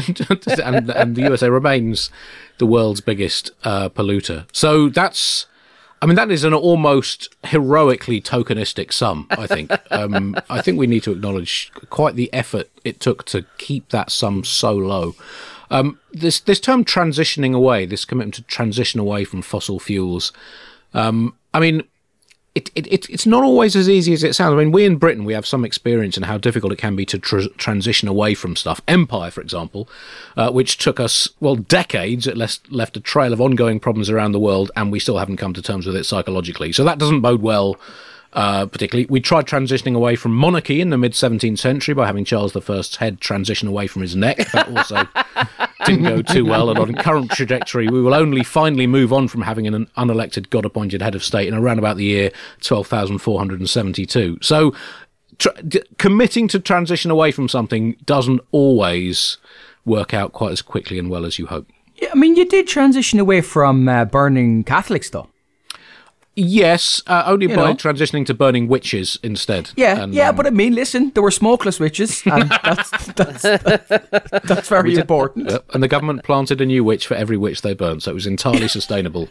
[0.64, 2.10] and, and the USA remains
[2.58, 4.46] the world's biggest uh, polluter.
[4.52, 5.46] So that's,
[6.02, 9.28] I mean, that is an almost heroically tokenistic sum.
[9.30, 9.70] I think.
[9.92, 14.10] um, I think we need to acknowledge quite the effort it took to keep that
[14.10, 15.14] sum so low.
[15.70, 20.32] Um, this this term transitioning away, this commitment to transition away from fossil fuels.
[20.94, 21.82] Um, I mean,
[22.54, 24.52] it, it, it, it's not always as easy as it sounds.
[24.52, 27.06] I mean, we in Britain, we have some experience in how difficult it can be
[27.06, 28.80] to tr- transition away from stuff.
[28.88, 29.88] Empire, for example,
[30.36, 34.32] uh, which took us, well, decades, it left, left a trail of ongoing problems around
[34.32, 36.72] the world, and we still haven't come to terms with it psychologically.
[36.72, 37.76] So that doesn't bode well.
[38.34, 42.24] Uh, particularly, we tried transitioning away from monarchy in the mid 17th century by having
[42.24, 44.36] Charles I's head transition away from his neck.
[44.52, 45.08] That also
[45.86, 46.68] didn't go too well.
[46.68, 50.64] And on current trajectory, we will only finally move on from having an unelected, God
[50.66, 54.38] appointed head of state in around about the year 12,472.
[54.42, 54.74] So,
[55.38, 59.38] tr- d- committing to transition away from something doesn't always
[59.86, 61.66] work out quite as quickly and well as you hope.
[61.96, 65.28] Yeah, I mean, you did transition away from uh, burning Catholics, though.
[66.40, 67.74] Yes, uh, only You by know.
[67.74, 69.70] transitioning to burning witches instead.
[69.76, 73.42] Yeah, And, yeah, um, but I mean, listen, there were smokeless witches, and that's that's,
[73.42, 75.50] that's very important.
[75.50, 78.14] Yep, and the government planted a new witch for every witch they burned, so it
[78.14, 79.28] was entirely sustainable.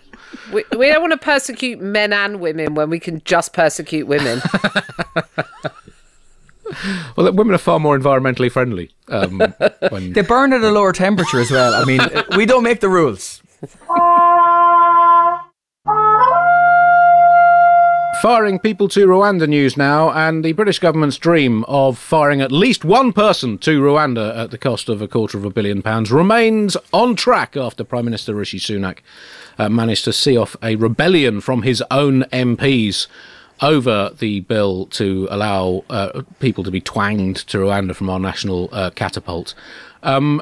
[0.51, 4.41] we, we don't want to persecute men and women when we can just persecute women.
[7.15, 8.91] Well, women are far more environmentally friendly.
[9.07, 9.39] Um,
[9.89, 11.73] when, They burn at a lower temperature as well.
[11.73, 12.01] I mean,
[12.35, 13.41] we don't make the rules.
[18.21, 22.83] Firing people to Rwanda news now, and the British government's dream of firing at least
[22.83, 26.75] one person to Rwanda at the cost of a quarter of a billion pounds remains
[26.91, 28.99] on track after Prime Minister Rishi Sunak
[29.59, 33.07] uh, managed to see off a rebellion from his own MPs
[33.61, 38.69] over the bill to allow uh, people to be twanged to Rwanda from our national
[38.71, 39.53] uh, catapult.
[40.01, 40.41] Um,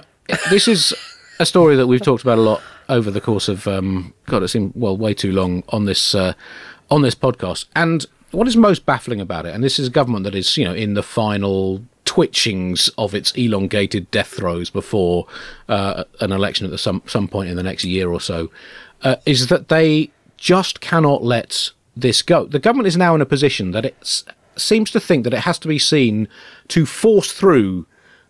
[0.49, 0.93] this is
[1.39, 4.49] a story that we've talked about a lot over the course of um, God, it
[4.49, 6.33] seemed well way too long on this uh,
[6.89, 7.65] on this podcast.
[7.75, 10.65] And what is most baffling about it, and this is a government that is you
[10.65, 15.25] know in the final twitchings of its elongated death throes before
[15.67, 18.51] uh, an election at some some point in the next year or so,
[19.03, 22.45] uh, is that they just cannot let this go.
[22.45, 24.23] The government is now in a position that it
[24.55, 26.27] seems to think that it has to be seen
[26.69, 27.85] to force through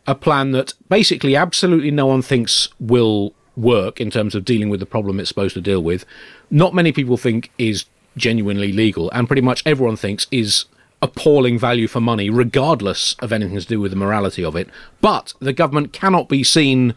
[0.07, 4.79] a plan that basically absolutely no one thinks will work in terms of dealing with
[4.79, 6.05] the problem it's supposed to deal with.
[6.51, 7.85] Not many people think is
[8.17, 10.65] genuinely legal, and pretty much everyone thinks is
[11.01, 14.69] appalling value for money, regardless of anything to do with the morality of it.
[15.01, 16.95] But the government cannot be seen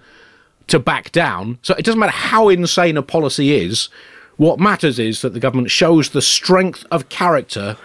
[0.69, 1.59] to back down.
[1.63, 3.89] So it doesn't matter how insane a policy is.
[4.37, 7.77] What matters is that the government shows the strength of character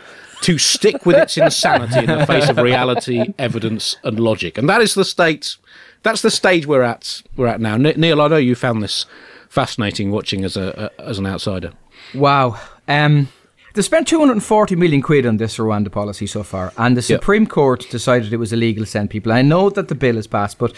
[0.41, 4.57] to stick with its insanity in the face of reality, evidence, and logic.
[4.57, 5.55] And that is the state.
[6.03, 7.23] That's the stage we're at.
[7.37, 7.77] We're at now.
[7.77, 9.05] Neil, I know you found this
[9.49, 11.71] fascinating watching as a, a as an outsider.
[12.13, 12.59] Wow.
[12.87, 13.29] Um,
[13.73, 17.87] they spent 240 million quid on this Rwanda policy so far, and the Supreme Court
[17.89, 19.31] decided it was illegal to send people.
[19.31, 20.75] I know that the bill is passed, but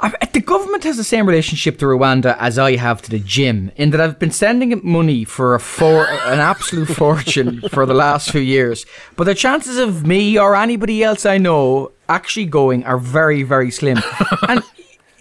[0.00, 3.70] I, the government has the same relationship to Rwanda as I have to the gym,
[3.76, 7.94] in that I've been sending it money for a for an absolute fortune for the
[7.94, 8.84] last few years.
[9.16, 13.70] But the chances of me or anybody else I know actually going are very, very
[13.70, 13.98] slim.
[14.48, 14.62] and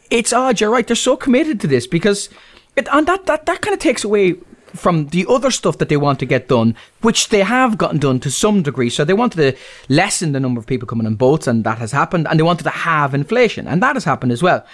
[0.10, 0.60] it's odd.
[0.60, 0.86] You're right.
[0.86, 2.29] They're so committed to this because,
[2.75, 4.36] it, and that that that kind of takes away
[4.75, 8.19] from the other stuff that they want to get done, which they have gotten done
[8.21, 8.89] to some degree.
[8.89, 9.57] So they wanted to
[9.93, 12.27] lessen the number of people coming on boats, and that has happened.
[12.27, 14.65] And they wanted to have inflation, and that has happened as well.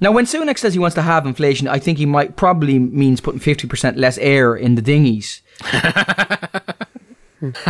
[0.00, 3.20] Now, when Sunak says he wants to have inflation, I think he might probably means
[3.20, 5.42] putting fifty percent less air in the dinghies.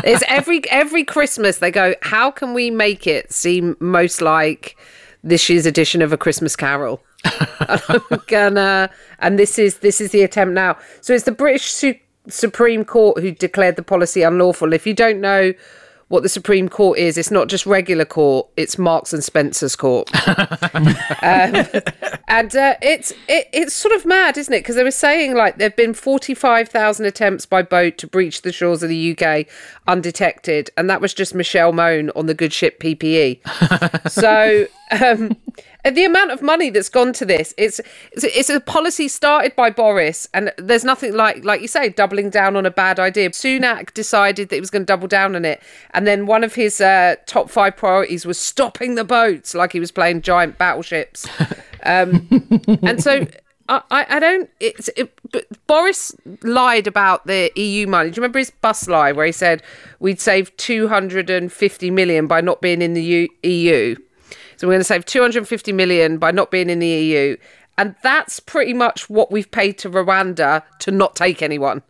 [0.04, 4.76] It's every every Christmas they go, how can we make it seem most like
[5.24, 7.02] this year's edition of A Christmas Carol?
[7.24, 8.90] And I'm gonna.
[9.18, 10.76] And this is this is the attempt now.
[11.00, 14.72] So it's the British Su- Supreme Court who declared the policy unlawful.
[14.72, 15.52] If you don't know
[16.12, 20.10] what the Supreme Court is, it's not just regular court; it's Marks and Spencer's court.
[21.22, 21.64] um,
[22.28, 24.58] and uh, it's it, it's sort of mad, isn't it?
[24.58, 28.42] Because they were saying like there've been forty five thousand attempts by boat to breach
[28.42, 29.46] the shores of the UK
[29.88, 34.10] undetected, and that was just Michelle Mone on the good ship PPE.
[34.10, 34.66] so.
[34.92, 35.36] Um,
[35.84, 37.80] the amount of money that's gone to this it's,
[38.12, 42.56] it's a policy started by Boris and there's nothing like like you say doubling down
[42.56, 45.62] on a bad idea Sunak decided that he was going to double down on it
[45.92, 49.80] and then one of his uh, top five priorities was stopping the boats like he
[49.80, 51.26] was playing giant battleships
[51.82, 52.28] um,
[52.82, 53.26] and so
[53.68, 54.50] I, I don't.
[54.60, 55.12] It's it,
[55.66, 58.10] Boris lied about the EU money.
[58.10, 59.62] Do you remember his bus lie where he said
[59.98, 63.96] we'd save two hundred and fifty million by not being in the EU?
[64.62, 67.36] So we're going to save 250 million by not being in the EU.
[67.76, 71.82] And that's pretty much what we've paid to Rwanda to not take anyone.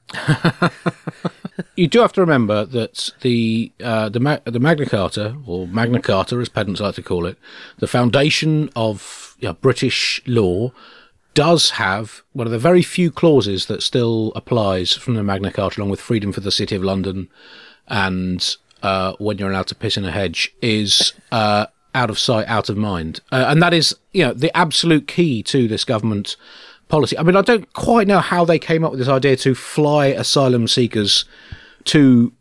[1.76, 6.00] you do have to remember that the uh, the, Ma- the Magna Carta, or Magna
[6.00, 7.36] Carta as pedants like to call it,
[7.76, 10.72] the foundation of you know, British law,
[11.34, 15.78] does have one of the very few clauses that still applies from the Magna Carta,
[15.78, 17.28] along with freedom for the City of London
[17.86, 22.46] and uh, when you're allowed to piss in a hedge, is uh, out of sight,
[22.48, 23.20] out of mind.
[23.30, 26.36] Uh, and that is, you know, the absolute key to this government
[26.88, 27.16] policy.
[27.18, 30.06] I mean, I don't quite know how they came up with this idea to fly
[30.06, 31.24] asylum seekers
[31.84, 32.32] to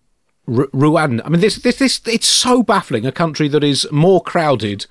[0.47, 1.21] R- Rwanda.
[1.25, 3.05] I mean, this, this, this, it's so baffling.
[3.05, 4.85] A country that is more crowded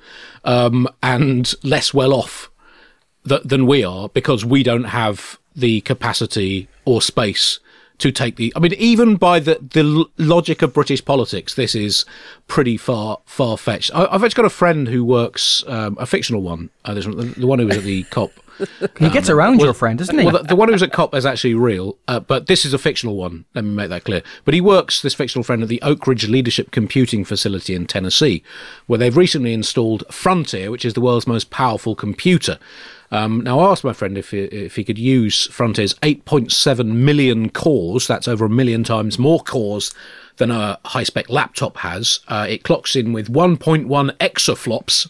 [0.45, 2.51] um, and less well off
[3.29, 7.61] th- than we are because we don't have the capacity or space
[8.01, 8.53] to take the.
[8.57, 12.05] I mean, even by the the logic of British politics, this is
[12.49, 13.95] pretty far far fetched.
[13.95, 16.71] I, have actually got a friend who works um, a fictional one.
[16.85, 17.03] Uh, the,
[17.37, 18.33] the one who was at the COP.
[18.99, 20.25] he um, gets around well, your friend, doesn't he?
[20.25, 22.79] Well, the, the, one who's at COP is actually real, uh, but this is a
[22.79, 23.47] fictional one.
[23.55, 24.23] Let me make that clear.
[24.45, 28.43] But he works, this fictional friend, at the Oak Ridge Leadership Computing Facility in Tennessee,
[28.87, 32.59] where they've recently installed Frontier, which is the world's most powerful computer.
[33.13, 37.51] Um, now, I asked my friend if he, if he could use Frontier's 8.7 million
[37.51, 38.07] cores.
[38.07, 39.93] That's over a million times more cores
[40.37, 42.21] than a high spec laptop has.
[42.29, 43.87] Uh, it clocks in with 1.1
[44.19, 45.09] exaflops.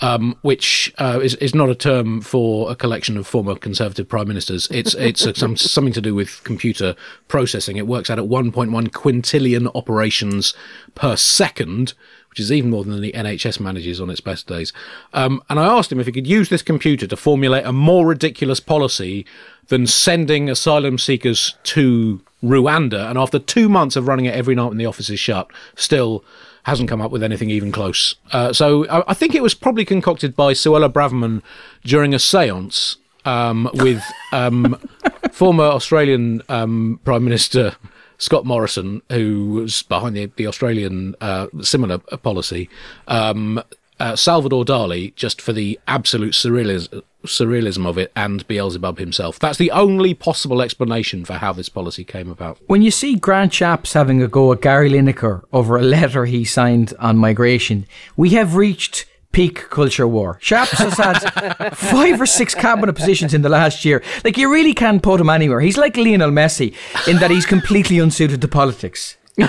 [0.00, 4.26] Um, which uh, is is not a term for a collection of former Conservative prime
[4.26, 4.68] ministers.
[4.72, 6.96] It's it's a, some, something to do with computer
[7.28, 7.76] processing.
[7.76, 10.52] It works out at 1.1 quintillion operations
[10.96, 11.94] per second,
[12.34, 14.72] which is even more than the NHS manages on its best days.
[15.12, 18.04] Um, and I asked him if he could use this computer to formulate a more
[18.04, 19.24] ridiculous policy
[19.68, 23.08] than sending asylum seekers to Rwanda.
[23.08, 26.24] And after two months of running it every night when the office is shut, still
[26.64, 28.16] hasn't come up with anything even close.
[28.32, 31.40] Uh, so I, I, think it was probably concocted by Suella Braverman
[31.84, 34.76] during a seance um, with um,
[35.30, 37.76] former Australian um, Prime Minister
[38.18, 42.68] Scott Morrison, who was behind the, the Australian uh, similar policy,
[43.08, 43.62] um,
[44.00, 49.38] uh, Salvador Dali, just for the absolute surrealism, surrealism of it, and Beelzebub himself.
[49.38, 52.58] That's the only possible explanation for how this policy came about.
[52.66, 56.44] When you see Grant Shapps having a go at Gary Lineker over a letter he
[56.44, 60.38] signed on migration, we have reached peak culture war.
[60.40, 64.02] Shapps has had five or six cabinet positions in the last year.
[64.24, 65.60] Like, you really can't put him anywhere.
[65.60, 66.74] He's like Lionel Messi
[67.08, 69.16] in that he's completely unsuited to politics.
[69.38, 69.48] Like,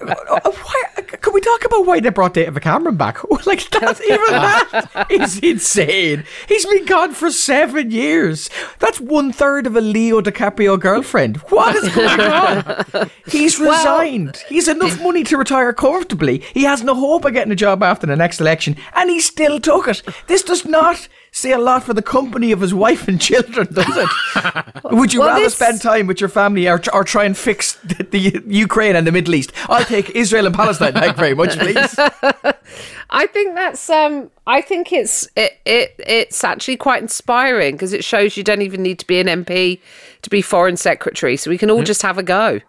[0.00, 0.84] uh, why,
[1.20, 3.18] can we talk about why they brought David Cameron back?
[3.46, 6.24] Like, that's even that is insane.
[6.48, 8.50] He's been gone for seven years.
[8.78, 11.38] That's one third of a Leo DiCaprio girlfriend.
[11.48, 13.10] What is going on?
[13.26, 14.36] He's resigned.
[14.36, 16.38] Well, He's enough money to retire comfortably.
[16.52, 19.60] He has no hope of getting a job after the next election, and he still
[19.60, 20.02] took it.
[20.26, 23.86] This does not say a lot for the company of his wife and children, does
[23.96, 24.74] it?
[24.84, 25.54] Would you well, rather this...
[25.54, 29.12] spend time with your family or, or try and fix the, the, Ukraine and the
[29.12, 29.52] Middle East?
[29.68, 30.92] I'll take Israel and Palestine.
[30.92, 31.98] Thank you very much, please.
[33.10, 38.04] I think that's um I think it's it, it it's actually quite inspiring because it
[38.04, 39.80] shows you don't even need to be an MP
[40.22, 41.86] to be foreign secretary so we can all mm.
[41.86, 42.60] just have a go.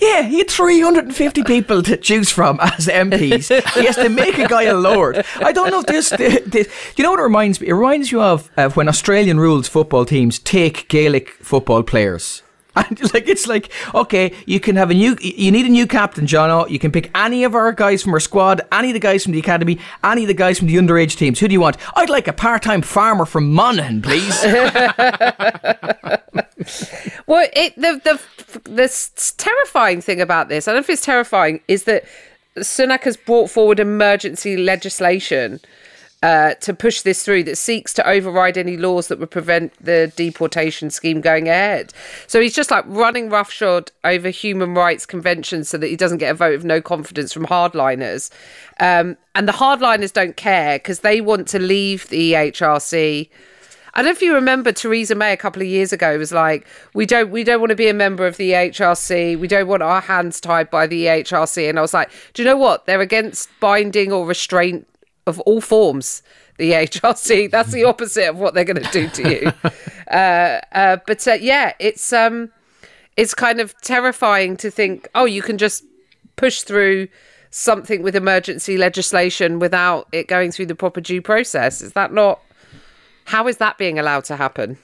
[0.00, 3.48] Yeah, he had 350 people to choose from as MPs.
[3.74, 5.24] he has to make a guy a lord.
[5.36, 7.68] I don't know if this, this, you know what it reminds me?
[7.68, 12.43] It reminds you of, of when Australian rules football teams take Gaelic football players.
[12.76, 15.16] And like it's like okay, you can have a new.
[15.20, 16.68] You need a new captain, John.
[16.70, 19.32] You can pick any of our guys from our squad, any of the guys from
[19.32, 21.38] the academy, any of the guys from the underage teams.
[21.38, 21.76] Who do you want?
[21.94, 24.42] I'd like a part-time farmer from Monaghan, please.
[27.26, 28.20] well, it the the
[28.64, 32.04] the terrifying thing about this, I don't know if it's terrifying, is that
[32.56, 35.60] Sunak has brought forward emergency legislation
[36.24, 40.10] uh, to push this through that seeks to override any laws that would prevent the
[40.16, 41.92] deportation scheme going ahead.
[42.26, 46.30] So he's just like running roughshod over human rights conventions so that he doesn't get
[46.30, 48.30] a vote of no confidence from hardliners.
[48.80, 53.28] Um, and the hardliners don't care because they want to leave the EHRC.
[53.96, 56.66] I don't know if you remember Theresa May a couple of years ago was like,
[56.94, 59.38] we don't we don't want to be a member of the EHRC.
[59.38, 61.68] We don't want our hands tied by the EHRC.
[61.68, 62.86] And I was like, do you know what?
[62.86, 64.88] They're against binding or restraint
[65.26, 66.22] of all forms.
[66.56, 67.50] The HRC.
[67.50, 69.52] That's the opposite of what they're going to do to you.
[70.10, 72.50] uh, uh, but uh, yeah, it's um,
[73.16, 75.84] it's kind of terrifying to think, oh, you can just
[76.36, 77.08] push through
[77.50, 81.80] something with emergency legislation without it going through the proper due process.
[81.80, 82.40] Is that not?
[83.26, 84.78] How is that being allowed to happen?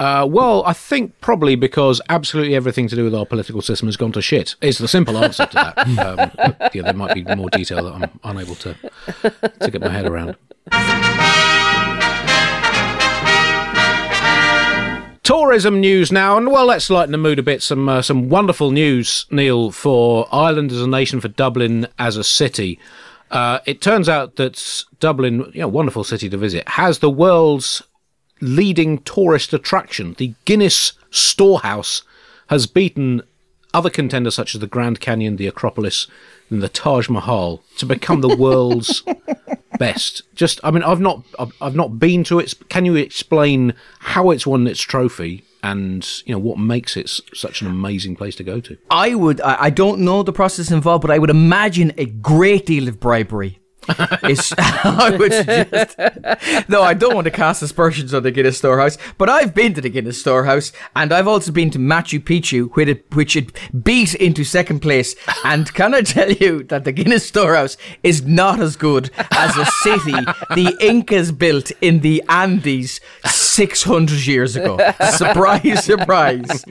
[0.00, 3.96] Uh, well, I think probably because absolutely everything to do with our political system has
[3.96, 4.56] gone to shit.
[4.60, 5.78] Is the simple answer to that.
[6.58, 8.74] um, yeah, there might be more detail that I'm unable to
[9.60, 10.36] to get my head around.
[15.22, 17.62] Tourism news now, and well, let's lighten the mood a bit.
[17.62, 22.24] Some uh, some wonderful news, Neil, for Ireland as a nation, for Dublin as a
[22.24, 22.80] city.
[23.30, 27.82] Uh, it turns out that Dublin, you know, wonderful city to visit, has the world's
[28.44, 30.14] leading tourist attraction.
[30.14, 32.02] The Guinness Storehouse
[32.48, 33.22] has beaten
[33.72, 36.06] other contenders such as the Grand Canyon, the Acropolis,
[36.50, 39.02] and the Taj Mahal to become the world's
[39.78, 40.22] best.
[40.34, 42.54] Just, I mean, I've not, I've, I've not been to it.
[42.68, 45.44] Can you explain how it's won its trophy?
[45.62, 48.76] And you know what makes it such an amazing place to go to.
[48.90, 49.40] I would.
[49.40, 53.00] I, I don't know the process involved, but I would imagine a great deal of
[53.00, 53.58] bribery
[54.28, 56.68] is I would.
[56.68, 59.80] No, I don't want to cast aspersions on the Guinness Storehouse, but I've been to
[59.80, 64.14] the Guinness Storehouse, and I've also been to Machu Picchu, which it, which it beat
[64.14, 65.14] into second place.
[65.44, 69.66] And can I tell you that the Guinness Storehouse is not as good as a
[69.66, 70.12] city
[70.54, 73.00] the Incas built in the Andes
[73.54, 74.78] 600 years ago.
[75.10, 76.64] Surprise, surprise.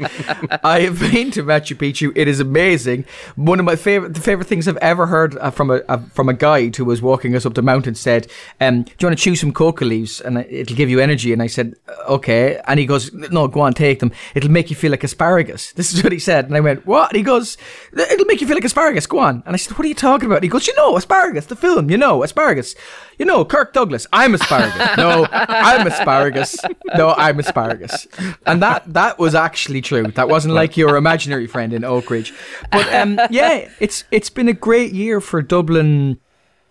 [0.64, 2.12] I have been to Machu Picchu.
[2.14, 3.06] It is amazing.
[3.36, 6.28] One of my favorite, the favorite things I've ever heard uh, from a, a from
[6.28, 8.28] a guide who was walking us up the mountain said,
[8.60, 11.42] um, "Do you want to chew some coca leaves and it'll give you energy?" And
[11.42, 11.76] I said,
[12.10, 14.12] "Okay." And he goes, "No, go on, take them.
[14.36, 17.12] It'll make you feel like asparagus." This is what he said, and I went, "What?"
[17.12, 17.58] And he goes,
[17.94, 19.08] "It'll make you feel like asparagus.
[19.08, 20.98] Go on." And I said, "What are you talking about?" And he goes, "You know,
[20.98, 21.90] asparagus, the film.
[21.90, 22.76] You know, asparagus.
[23.24, 24.06] You know, Kirk Douglas.
[24.12, 24.76] I'm asparagus.
[24.98, 26.58] no, I'm asparagus.
[26.94, 28.06] No, I'm asparagus."
[28.46, 30.08] And that that was actually true.
[30.08, 32.34] That wasn't like your imaginary friend in Oak Ridge.
[32.70, 36.20] But um, yeah, it's it's been a great year for Dublin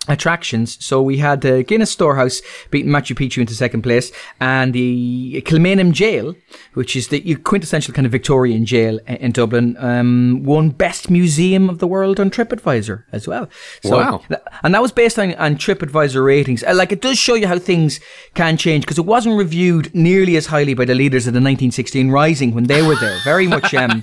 [0.09, 0.85] attractions.
[0.85, 4.11] So we had the Guinness Storehouse beating Machu Picchu into second place,
[4.41, 6.35] and the Kilmainham Jail,
[6.75, 11.79] which is the quintessential kind of Victorian jail in Dublin, um, won Best Museum of
[11.79, 13.49] the World on TripAdvisor as well.
[13.83, 14.23] So, wow!
[14.62, 16.65] And that was based on, on TripAdvisor ratings.
[16.65, 18.01] Uh, like it does show you how things
[18.35, 22.11] can change because it wasn't reviewed nearly as highly by the leaders of the 1916
[22.11, 23.19] Rising when they were there.
[23.25, 24.03] Very much, um,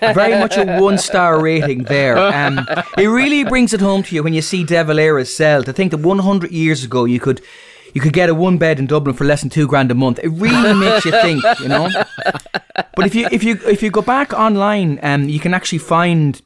[0.00, 2.16] very much a one star rating there.
[2.16, 5.62] Um, it really brings it home to you when you see De Valera's cell.
[5.62, 7.40] To think that 100 years ago you could
[7.94, 10.18] you could get a one bed in Dublin for less than two grand a month.
[10.22, 11.88] It really makes you think, you know.
[12.96, 16.40] But if you if you if you go back online, um, you can actually find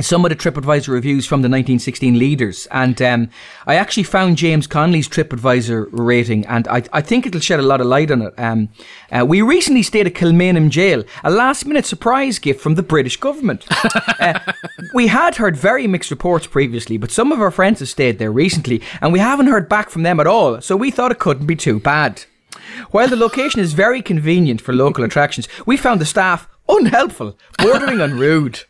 [0.00, 2.68] some of the TripAdvisor reviews from the 1916 leaders.
[2.70, 3.30] And um,
[3.66, 7.80] I actually found James Connolly's TripAdvisor rating, and I, I think it'll shed a lot
[7.80, 8.34] of light on it.
[8.38, 8.68] Um,
[9.10, 13.16] uh, we recently stayed at Kilmainham Jail, a last minute surprise gift from the British
[13.16, 13.66] government.
[14.20, 14.38] uh,
[14.94, 18.32] we had heard very mixed reports previously, but some of our friends have stayed there
[18.32, 21.46] recently, and we haven't heard back from them at all, so we thought it couldn't
[21.46, 22.24] be too bad.
[22.90, 28.00] While the location is very convenient for local attractions, we found the staff unhelpful, bordering
[28.00, 28.60] on rude.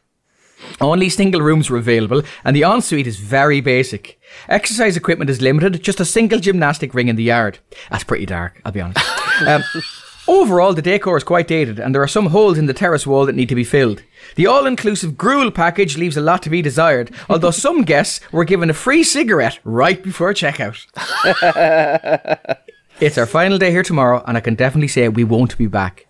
[0.80, 4.20] Only single rooms were available, and the ensuite is very basic.
[4.48, 7.58] Exercise equipment is limited, just a single gymnastic ring in the yard.
[7.90, 9.04] That's pretty dark, I'll be honest.
[9.46, 9.62] Um,
[10.26, 13.24] overall, the decor is quite dated, and there are some holes in the terrace wall
[13.26, 14.02] that need to be filled.
[14.34, 18.44] The all inclusive gruel package leaves a lot to be desired, although some guests were
[18.44, 20.86] given a free cigarette right before checkout.
[23.00, 26.07] it's our final day here tomorrow, and I can definitely say we won't be back.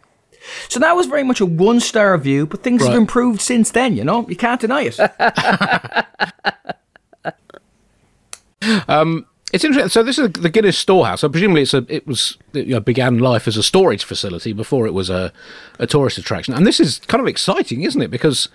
[0.68, 2.90] So that was very much a one star view, but things right.
[2.90, 4.28] have improved since then, you know?
[4.28, 4.98] You can't deny it.
[8.88, 9.88] um, it's interesting.
[9.88, 11.22] So this is the Guinness Storehouse.
[11.22, 14.86] So presumably, it's a it was you know, began life as a storage facility before
[14.86, 15.32] it was a,
[15.78, 16.54] a tourist attraction.
[16.54, 18.10] And this is kind of exciting, isn't it?
[18.10, 18.48] Because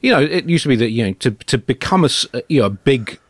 [0.00, 2.08] you know it used to be that you know to to become a
[2.48, 3.20] you know a big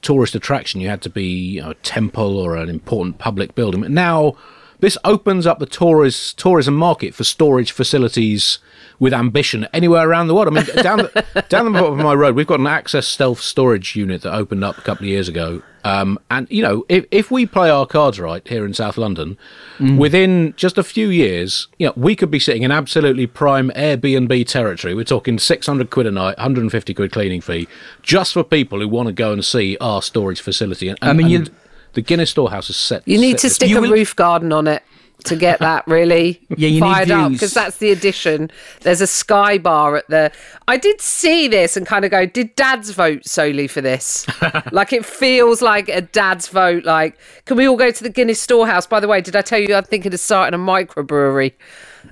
[0.00, 3.82] tourist attraction, you had to be you know, a temple or an important public building.
[3.82, 4.36] But now
[4.80, 8.58] this opens up the tourist tourism market for storage facilities
[9.00, 10.48] with ambition anywhere around the world.
[10.48, 13.40] I mean, down the, down the bottom of my road, we've got an access stealth
[13.40, 15.62] storage unit that opened up a couple of years ago.
[15.84, 19.38] Um, and you know, if if we play our cards right here in South London,
[19.78, 19.96] Mm.
[19.96, 24.44] within just a few years, you know, we could be sitting in absolutely prime Airbnb
[24.48, 24.92] territory.
[24.92, 27.68] We're talking six hundred quid a night, one hundred and fifty quid cleaning fee,
[28.02, 30.88] just for people who want to go and see our storage facility.
[30.88, 31.54] And, I mean, and you-
[31.92, 33.06] the Guinness Storehouse is set.
[33.06, 34.82] You need set to stick a will- roof garden on it
[35.24, 38.50] to get that really Yeah, you need fired up because that's the addition.
[38.82, 40.30] There's a sky bar at the.
[40.68, 44.26] I did see this and kind of go, did dads vote solely for this?
[44.72, 46.84] like it feels like a dad's vote.
[46.84, 48.86] Like, can we all go to the Guinness Storehouse?
[48.86, 51.52] By the way, did I tell you I'm thinking of starting a microbrewery?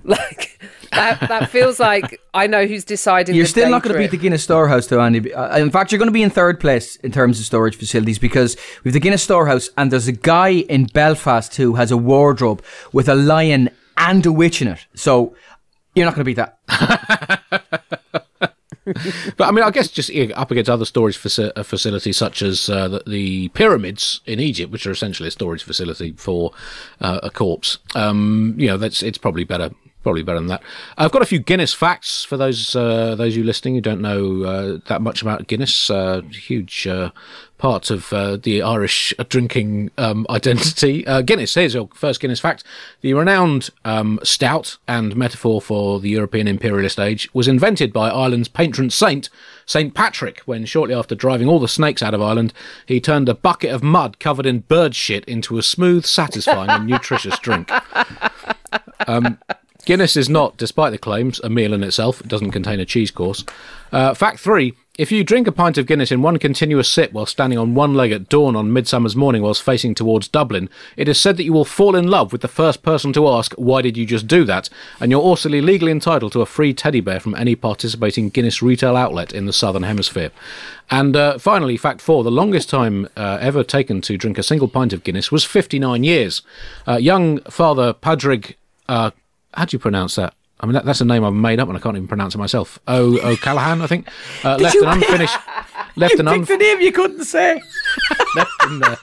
[0.02, 0.60] Like
[0.92, 1.20] that.
[1.28, 3.34] That feels like I know who's deciding.
[3.34, 5.32] You're the still day not going to beat the Guinness Storehouse, though, Andy.
[5.32, 8.18] Uh, in fact, you're going to be in third place in terms of storage facilities
[8.18, 12.62] because we've the Guinness Storehouse, and there's a guy in Belfast who has a wardrobe
[12.92, 14.84] with a lion and a witch in it.
[14.94, 15.34] So
[15.94, 16.58] you're not going to beat that.
[19.36, 22.16] But I mean, I guess just you know, up against other storage faci- uh, facilities
[22.16, 26.52] such as uh, the, the pyramids in Egypt, which are essentially a storage facility for
[27.00, 27.78] uh, a corpse.
[27.96, 29.70] Um, you know, that's it's probably better.
[30.06, 30.62] Probably better than that.
[30.96, 34.44] I've got a few Guinness facts for those uh, those you listening who don't know
[34.44, 35.90] uh, that much about Guinness.
[35.90, 37.10] Uh, huge uh,
[37.58, 41.04] part of uh, the Irish drinking um, identity.
[41.08, 41.56] Uh, Guinness.
[41.56, 42.62] Here's your first Guinness fact:
[43.00, 48.46] the renowned um, stout and metaphor for the European imperialist age was invented by Ireland's
[48.46, 49.28] patron saint,
[49.64, 52.52] Saint Patrick, when shortly after driving all the snakes out of Ireland,
[52.86, 56.86] he turned a bucket of mud covered in bird shit into a smooth, satisfying, and
[56.90, 57.72] nutritious drink.
[59.86, 62.20] Guinness is not, despite the claims, a meal in itself.
[62.20, 63.44] It doesn't contain a cheese course.
[63.92, 64.74] Uh, fact three.
[64.98, 67.94] If you drink a pint of Guinness in one continuous sip while standing on one
[67.94, 71.52] leg at dawn on Midsummer's morning whilst facing towards Dublin, it is said that you
[71.52, 74.44] will fall in love with the first person to ask, Why did you just do
[74.44, 74.68] that?
[74.98, 78.96] And you're also legally entitled to a free teddy bear from any participating Guinness retail
[78.96, 80.32] outlet in the Southern Hemisphere.
[80.90, 84.66] And uh, finally, fact four the longest time uh, ever taken to drink a single
[84.66, 86.42] pint of Guinness was 59 years.
[86.88, 88.56] Uh, young Father Padraig.
[89.56, 90.34] How do you pronounce that?
[90.60, 92.38] I mean, that, that's a name I've made up and I can't even pronounce it
[92.38, 92.78] myself.
[92.88, 94.08] O O'Callaghan, I think.
[94.44, 95.36] Uh, left you- an unfinished.
[95.96, 97.60] left an Picked a name you couldn't say.
[98.36, 98.96] left an, uh,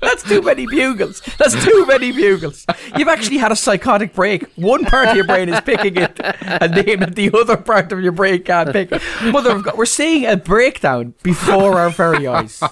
[0.00, 1.20] That's too many bugles.
[1.38, 2.64] That's too many bugles.
[2.96, 4.44] You've actually had a psychotic break.
[4.54, 8.00] One part of your brain is picking it, and name that the other part of
[8.00, 8.90] your brain can't pick.
[9.24, 12.62] Mother of God, we're seeing a breakdown before our very eyes.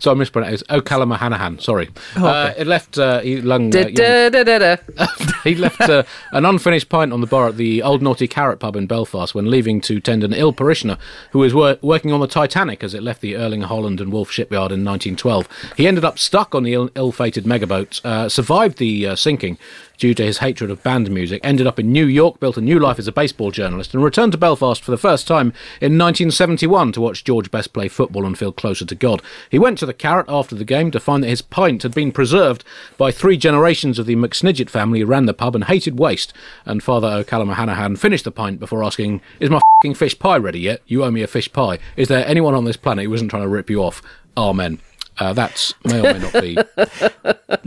[0.00, 0.64] So I mispronounced.
[0.68, 0.72] it.
[0.72, 1.58] O'Callaghan.
[1.60, 1.88] Sorry.
[2.16, 2.98] Uh, it left.
[2.98, 4.76] Uh, he, lung, uh, Da, da, da,
[5.44, 6.02] he left uh,
[6.32, 9.50] an unfinished pint on the bar at the Old Naughty Carrot pub in Belfast when
[9.50, 10.98] leaving to tend an ill parishioner
[11.32, 14.30] who was wor- working on the Titanic as it left the Erling Harland and Wolff
[14.30, 15.48] shipyard in 1912.
[15.76, 19.58] He ended up stuck on the ill- ill-fated megaboat, uh, survived the uh, sinking
[20.00, 22.80] due to his hatred of band music, ended up in New York, built a new
[22.80, 25.48] life as a baseball journalist, and returned to Belfast for the first time
[25.80, 29.22] in 1971 to watch George Best play football and feel closer to God.
[29.50, 32.12] He went to the Carrot after the game to find that his pint had been
[32.12, 32.64] preserved
[32.96, 36.32] by three generations of the McSnidget family who ran the pub and hated waste.
[36.64, 40.80] And Father O'Callaghan finished the pint before asking, Is my fing fish pie ready yet?
[40.86, 41.78] You owe me a fish pie.
[41.96, 44.02] Is there anyone on this planet who isn't trying to rip you off?
[44.36, 44.80] Amen.
[45.20, 46.56] Uh, that's may or may not be.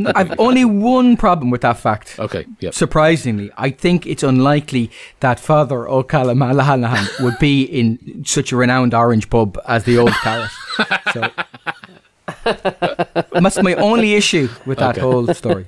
[0.15, 2.17] I've only one problem with that fact.
[2.19, 2.73] Okay, yep.
[2.73, 4.89] Surprisingly, I think it's unlikely
[5.19, 10.49] that Father O'Callaghan would be in such a renowned orange pub as the Old Carrot.
[11.13, 11.29] So
[13.39, 15.01] that's my only issue with that Okay.
[15.01, 15.67] whole story.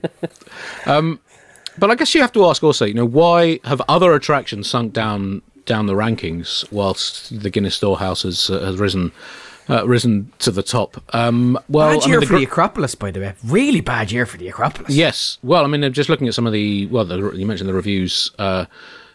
[1.77, 4.93] But I guess you have to ask also, you know, why have other attractions sunk
[4.93, 9.11] down down the rankings whilst the Guinness Storehouse has uh, has risen
[9.69, 11.01] uh, risen to the top?
[11.15, 13.33] Um, well, Bad I mean, year the for the Acropolis, by the way.
[13.45, 14.93] Really bad year for the Acropolis.
[14.93, 15.37] Yes.
[15.43, 18.31] Well, I mean, just looking at some of the well, the, you mentioned the reviews.
[18.37, 18.65] Uh,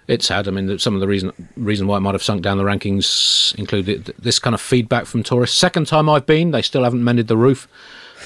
[0.09, 0.49] it's had.
[0.49, 3.55] I mean, some of the reason reason why it might have sunk down the rankings
[3.57, 5.57] included this kind of feedback from tourists.
[5.57, 7.69] Second time I've been, they still haven't mended the roof.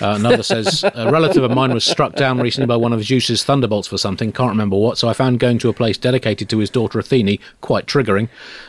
[0.00, 3.44] Uh, another says a relative of mine was struck down recently by one of Zeus's
[3.44, 4.32] thunderbolts for something.
[4.32, 4.98] Can't remember what.
[4.98, 8.28] So I found going to a place dedicated to his daughter Athene quite triggering.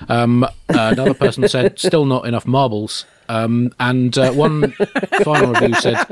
[0.10, 3.06] Um, uh, another person said still not enough marbles.
[3.28, 4.72] Um, and uh, one
[5.24, 6.06] final review said,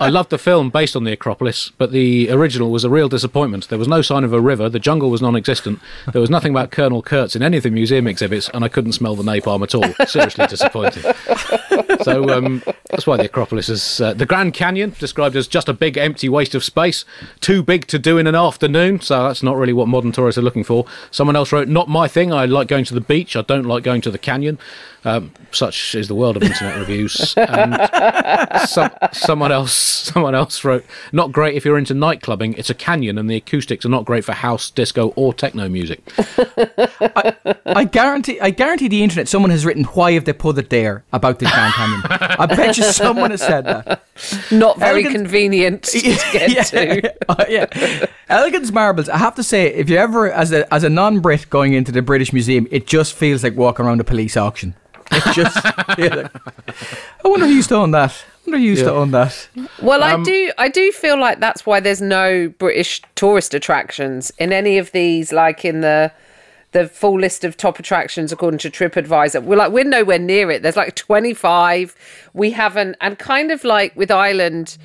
[0.00, 3.68] I loved the film based on the Acropolis, but the original was a real disappointment.
[3.68, 5.80] There was no sign of a river, the jungle was non existent,
[6.12, 8.92] there was nothing about Colonel Kurtz in any of the museum exhibits, and I couldn't
[8.92, 10.06] smell the napalm at all.
[10.06, 11.04] Seriously disappointing.
[12.02, 14.00] So um, that's why the Acropolis is.
[14.00, 17.04] Uh, the Grand Canyon, described as just a big empty waste of space,
[17.40, 20.42] too big to do in an afternoon, so that's not really what modern tourists are
[20.42, 20.86] looking for.
[21.10, 23.82] Someone else wrote, Not my thing, I like going to the beach, I don't like
[23.82, 24.58] going to the canyon.
[25.04, 27.34] Um, such is the world of internet reviews.
[27.36, 32.54] And some, someone else, someone else wrote, "Not great if you're into night clubbing.
[32.54, 36.02] It's a canyon, and the acoustics are not great for house, disco, or techno music."
[37.66, 39.28] I guarantee, I guarantee the internet.
[39.28, 42.76] Someone has written, "Why have they put it there about the Grand Canyon?" I bet
[42.76, 44.02] you someone has said that.
[44.50, 46.00] Not very Elegant- convenient to
[46.32, 46.62] get yeah.
[46.62, 47.14] to.
[47.28, 48.06] Uh, yeah.
[48.28, 49.08] Elgin marbles.
[49.08, 52.02] I have to say, if you ever, as a as a non-Brit going into the
[52.02, 54.74] British Museum, it just feels like walking around a police auction.
[55.12, 55.58] It just.
[55.96, 56.30] feels like-
[57.24, 58.10] I wonder who used to own that.
[58.12, 59.48] I wonder who used to own that.
[59.82, 60.52] Well, Um, I do.
[60.58, 65.32] I do feel like that's why there's no British tourist attractions in any of these.
[65.32, 66.12] Like in the
[66.72, 70.62] the full list of top attractions according to TripAdvisor, we're like we're nowhere near it.
[70.62, 71.96] There's like 25.
[72.32, 74.78] We haven't, and kind of like with Ireland.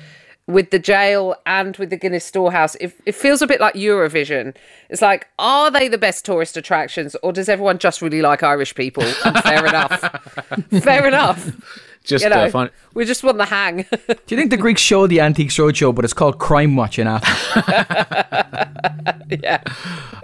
[0.48, 4.54] With the jail and with the Guinness Storehouse, it, it feels a bit like Eurovision.
[4.88, 8.74] It's like, are they the best tourist attractions, or does everyone just really like Irish
[8.74, 9.02] people?
[9.24, 10.00] And fair enough.
[10.82, 11.85] fair enough.
[12.06, 13.76] Just You know, uh, find, we just won the hang.
[13.92, 17.08] Do you think the Greeks show the Antiques Roadshow, but it's called Crime Watch in
[17.08, 17.64] Athens?
[19.42, 19.60] yeah.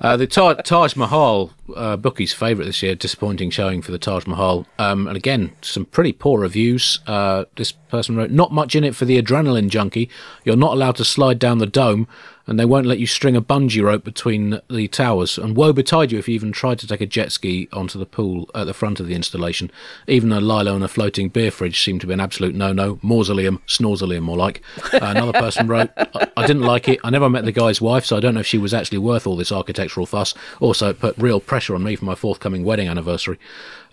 [0.00, 4.26] Uh, the Taj, Taj Mahal, uh, bookie's favourite this year, disappointing showing for the Taj
[4.26, 4.66] Mahal.
[4.78, 7.00] Um, and again, some pretty poor reviews.
[7.06, 10.08] Uh, this person wrote, Not much in it for the adrenaline junkie.
[10.44, 12.06] You're not allowed to slide down the dome,
[12.47, 15.38] and they won't let you string a bungee rope between the towers.
[15.38, 18.07] And woe betide you if you even tried to take a jet ski onto the
[18.07, 19.70] pool at the front of the installation.
[20.09, 22.99] Even a lilo and a floating beer fridge seemed to be an absolute no no.
[23.03, 24.62] Mausoleum, snorzeleum, more like.
[24.93, 27.01] Uh, another person wrote, I, I didn't like it.
[27.05, 29.26] I never met the guy's wife, so I don't know if she was actually worth
[29.26, 30.34] all this architectural fuss.
[30.61, 33.38] Also, it put real pressure on me for my forthcoming wedding anniversary.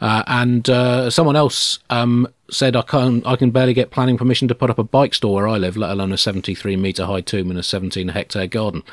[0.02, 4.48] Uh, and uh, someone else um, said, I can I can barely get planning permission
[4.48, 7.22] to put up a bike store where I live, let alone a 73 metre high
[7.22, 8.84] tomb in a 17 hectare garden.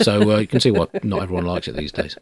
[0.00, 2.16] So uh, you can see why not everyone likes it these days.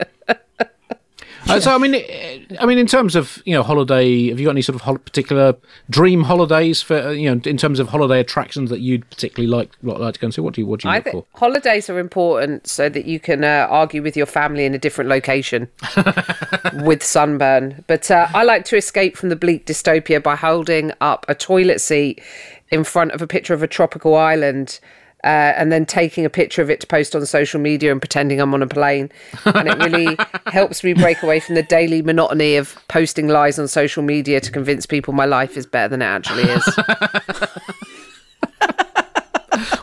[1.49, 4.47] Uh, so I mean, eh, I mean, in terms of you know holiday, have you
[4.47, 5.55] got any sort of particular
[5.91, 9.71] dream holidays for uh, you know in terms of holiday attractions that you'd particularly like
[9.83, 10.41] like like to go and see?
[10.41, 11.39] What do you what do you I look think for?
[11.39, 15.11] holidays are important so that you can uh, argue with your family in a different
[15.11, 15.69] location
[16.85, 17.85] with sunburn.
[17.87, 21.81] But uh, I like to escape from the bleak dystopia by holding up a toilet
[21.81, 22.23] seat
[22.71, 24.81] in front of a picture of a tropical island.
[25.25, 28.41] Uh, and then taking a picture of it to post on social media and pretending
[28.41, 29.09] I'm on a plane.
[29.45, 30.17] And it really
[30.47, 34.51] helps me break away from the daily monotony of posting lies on social media to
[34.51, 36.79] convince people my life is better than it actually is.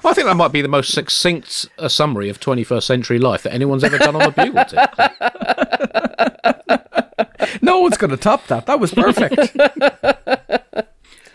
[0.04, 3.44] Well, I think that might be the most succinct uh, summary of 21st century life
[3.44, 4.90] that anyone's ever done on a bugle tip.
[7.62, 8.66] no one's going to top that.
[8.66, 9.56] That was perfect.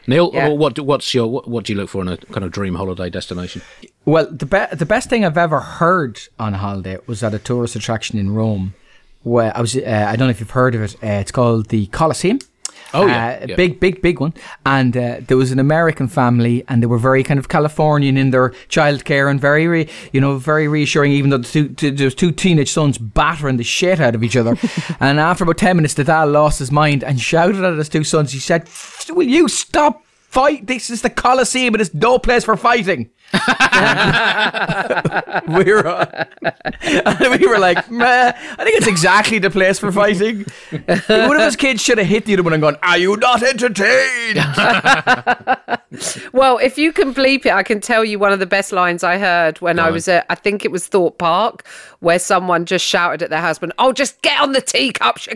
[0.07, 0.49] Neil, Yeah.
[0.49, 3.09] what what's your what, what do you look for in a kind of dream holiday
[3.11, 3.63] destination?
[4.05, 7.39] Well, the be- the best thing I've ever heard on a holiday was at a
[7.39, 8.75] tourist attraction in Rome.
[9.23, 10.95] Where I was, uh, I don't know if you've heard of it.
[11.03, 12.41] Uh, it's called the Colosseum.
[12.95, 13.57] Oh, yeah, Uh, yeah.
[13.57, 14.33] big, big, big one.
[14.65, 18.31] And uh, there was an American family, and they were very kind of Californian in
[18.31, 21.11] their childcare and very, re- you know, very reassuring.
[21.13, 24.23] Even though the two, two, there was two teenage sons battering the shit out of
[24.23, 24.57] each other,
[25.01, 28.05] and after about ten minutes, the dad lost his mind and shouted at his two
[28.05, 28.31] sons.
[28.33, 28.69] He said,
[29.11, 30.04] "Will you stop
[30.35, 30.67] fight?
[30.67, 33.11] This is the Colosseum, and it's no place for fighting."
[35.49, 35.85] we were
[36.83, 40.45] and we were like, Meh, I think it's exactly the place for fighting.
[41.09, 43.43] One of his kids should have hit the other one and gone, Are you not
[43.43, 44.39] entertained?
[46.33, 49.05] Well, if you can bleep it, I can tell you one of the best lines
[49.05, 49.93] I heard when I on.
[49.93, 51.65] was at, I think it was Thorpe Park,
[52.01, 55.35] where someone just shouted at their husband, Oh, just get on the teacup, you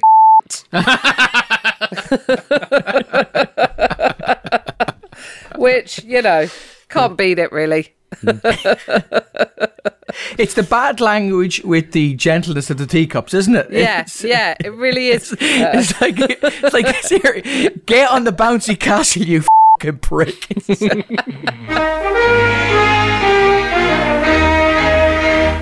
[5.58, 6.46] Which, you know,
[6.88, 7.92] can't beat it really.
[10.38, 13.70] it's the bad language with the gentleness of the teacups, isn't it?
[13.70, 15.34] Yeah, It's, yeah, it really is.
[15.38, 19.44] it's like, it's like, get on the bouncy castle, you
[19.80, 20.46] fucking prick.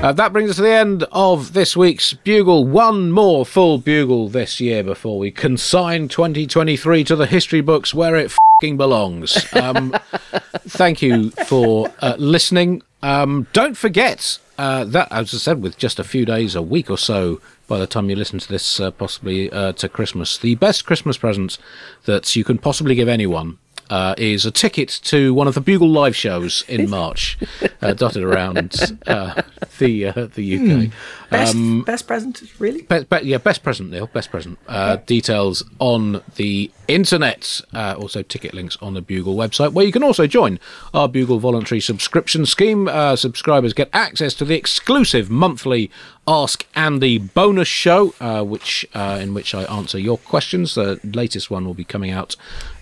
[0.03, 2.66] Uh, that brings us to the end of this week's Bugle.
[2.66, 8.14] One more full Bugle this year before we consign 2023 to the history books where
[8.14, 8.30] it
[8.61, 9.53] fing belongs.
[9.55, 9.97] Um,
[10.68, 12.82] thank you for uh, listening.
[13.03, 16.90] Um, don't forget uh, that, as I said, with just a few days, a week
[16.90, 20.55] or so by the time you listen to this, uh, possibly uh, to Christmas, the
[20.57, 21.59] best Christmas present
[22.05, 23.59] that you can possibly give anyone
[23.91, 27.39] uh, is a ticket to one of the Bugle live shows in March,
[27.82, 28.74] uh, dotted around
[29.07, 29.43] uh,
[29.78, 30.93] the uh, the UK.
[31.30, 32.82] Best, best present, really?
[32.82, 34.07] Be- be- yeah, best present, Neil.
[34.07, 34.59] Best present.
[34.68, 37.61] Uh, details on the internet.
[37.74, 40.61] Uh, also, ticket links on the Bugle website, where you can also join
[40.95, 42.87] our Bugle voluntary subscription scheme.
[42.89, 45.91] Uh, subscribers get access to the exclusive monthly
[46.28, 50.74] Ask Andy bonus show, uh, which uh, in which I answer your questions.
[50.74, 52.34] The latest one will be coming out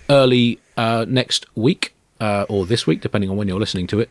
[0.09, 4.09] early uh, next week uh, or this week, depending on when you're listening to it.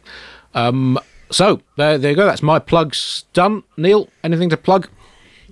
[0.54, 0.98] Um,
[1.30, 2.26] so there, there you go.
[2.26, 3.64] That's my plugs done.
[3.76, 4.88] Neil, anything to plug?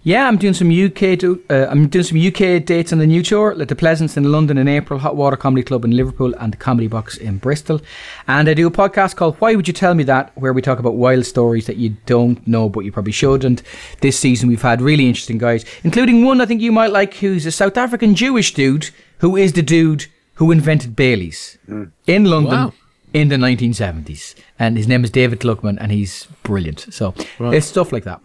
[0.05, 1.23] Yeah, I'm doing some UK.
[1.49, 4.59] Uh, I'm doing some UK dates on the new tour, like the Pleasance in London
[4.59, 7.81] in April, Hot Water Comedy Club in Liverpool, and the Comedy Box in Bristol.
[8.27, 10.81] And I do a podcast called "Why Would You Tell Me That," where we talk
[10.81, 13.45] about wild stories that you don't know but you probably should.
[13.45, 13.63] And
[14.01, 17.47] this season we've had really interesting guys, including one I think you might like, who's
[17.47, 21.59] a South African Jewish dude who is the dude who invented Bailey's
[22.07, 22.53] in London.
[22.53, 22.73] Wow.
[23.15, 26.87] In the 1970s, and his name is David Gluckman, and he's brilliant.
[26.91, 28.23] So it's stuff like that.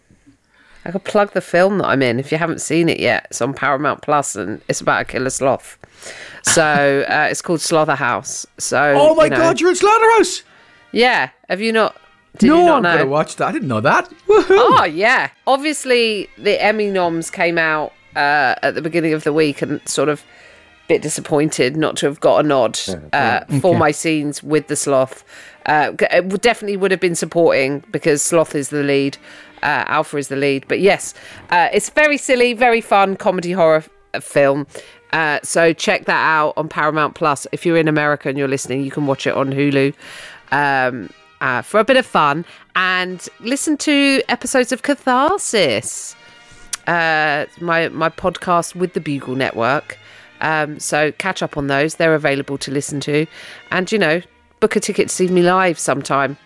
[0.85, 3.27] I could plug the film that I'm in if you haven't seen it yet.
[3.29, 5.77] It's on Paramount Plus and it's about a killer sloth.
[6.43, 8.45] So uh, it's called Slotherhouse.
[8.57, 10.43] So Oh my you know- God, you're in Slotherhouse!
[10.93, 11.97] Yeah, have you not?
[12.37, 12.97] Did no, you not I'm know?
[12.99, 13.49] gonna watch that.
[13.49, 14.09] I didn't know that.
[14.29, 14.45] Woohoo!
[14.49, 15.31] Oh yeah.
[15.45, 20.07] Obviously, the Emmy noms came out uh, at the beginning of the week, and sort
[20.07, 20.23] of
[20.87, 22.79] bit disappointed not to have got a nod
[23.13, 23.77] uh, for Okay.
[23.79, 25.23] my scenes with the sloth.
[25.65, 29.17] Uh, it would- definitely would have been supporting because sloth is the lead,
[29.63, 30.65] uh, Alpha is the lead.
[30.67, 31.13] But yes,
[31.51, 33.83] uh, it's very silly, very fun comedy horror
[34.13, 34.65] f- film.
[35.13, 37.47] Uh, so check that out on Paramount Plus.
[37.51, 39.93] If you're in America and you're listening, you can watch it on Hulu.
[40.51, 41.09] Um,
[41.41, 46.15] uh, for a bit of fun and listen to episodes of Catharsis,
[46.87, 49.97] uh, my my podcast with the Bugle Network.
[50.41, 53.25] Um, so catch up on those; they're available to listen to,
[53.71, 54.21] and you know,
[54.59, 56.37] book a ticket to see me live sometime.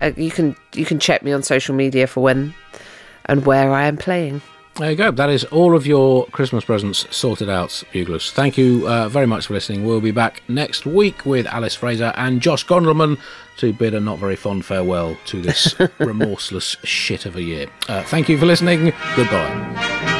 [0.00, 2.54] Uh, you can you can check me on social media for when
[3.26, 4.42] and where I am playing.
[4.76, 5.10] There you go.
[5.10, 8.30] That is all of your Christmas presents sorted out, Buglers.
[8.30, 9.84] Thank you uh, very much for listening.
[9.84, 13.18] We'll be back next week with Alice Fraser and Josh Gondelman
[13.58, 17.66] to bid a not very fond farewell to this remorseless shit of a year.
[17.88, 18.92] Uh, thank you for listening.
[19.16, 20.19] Goodbye.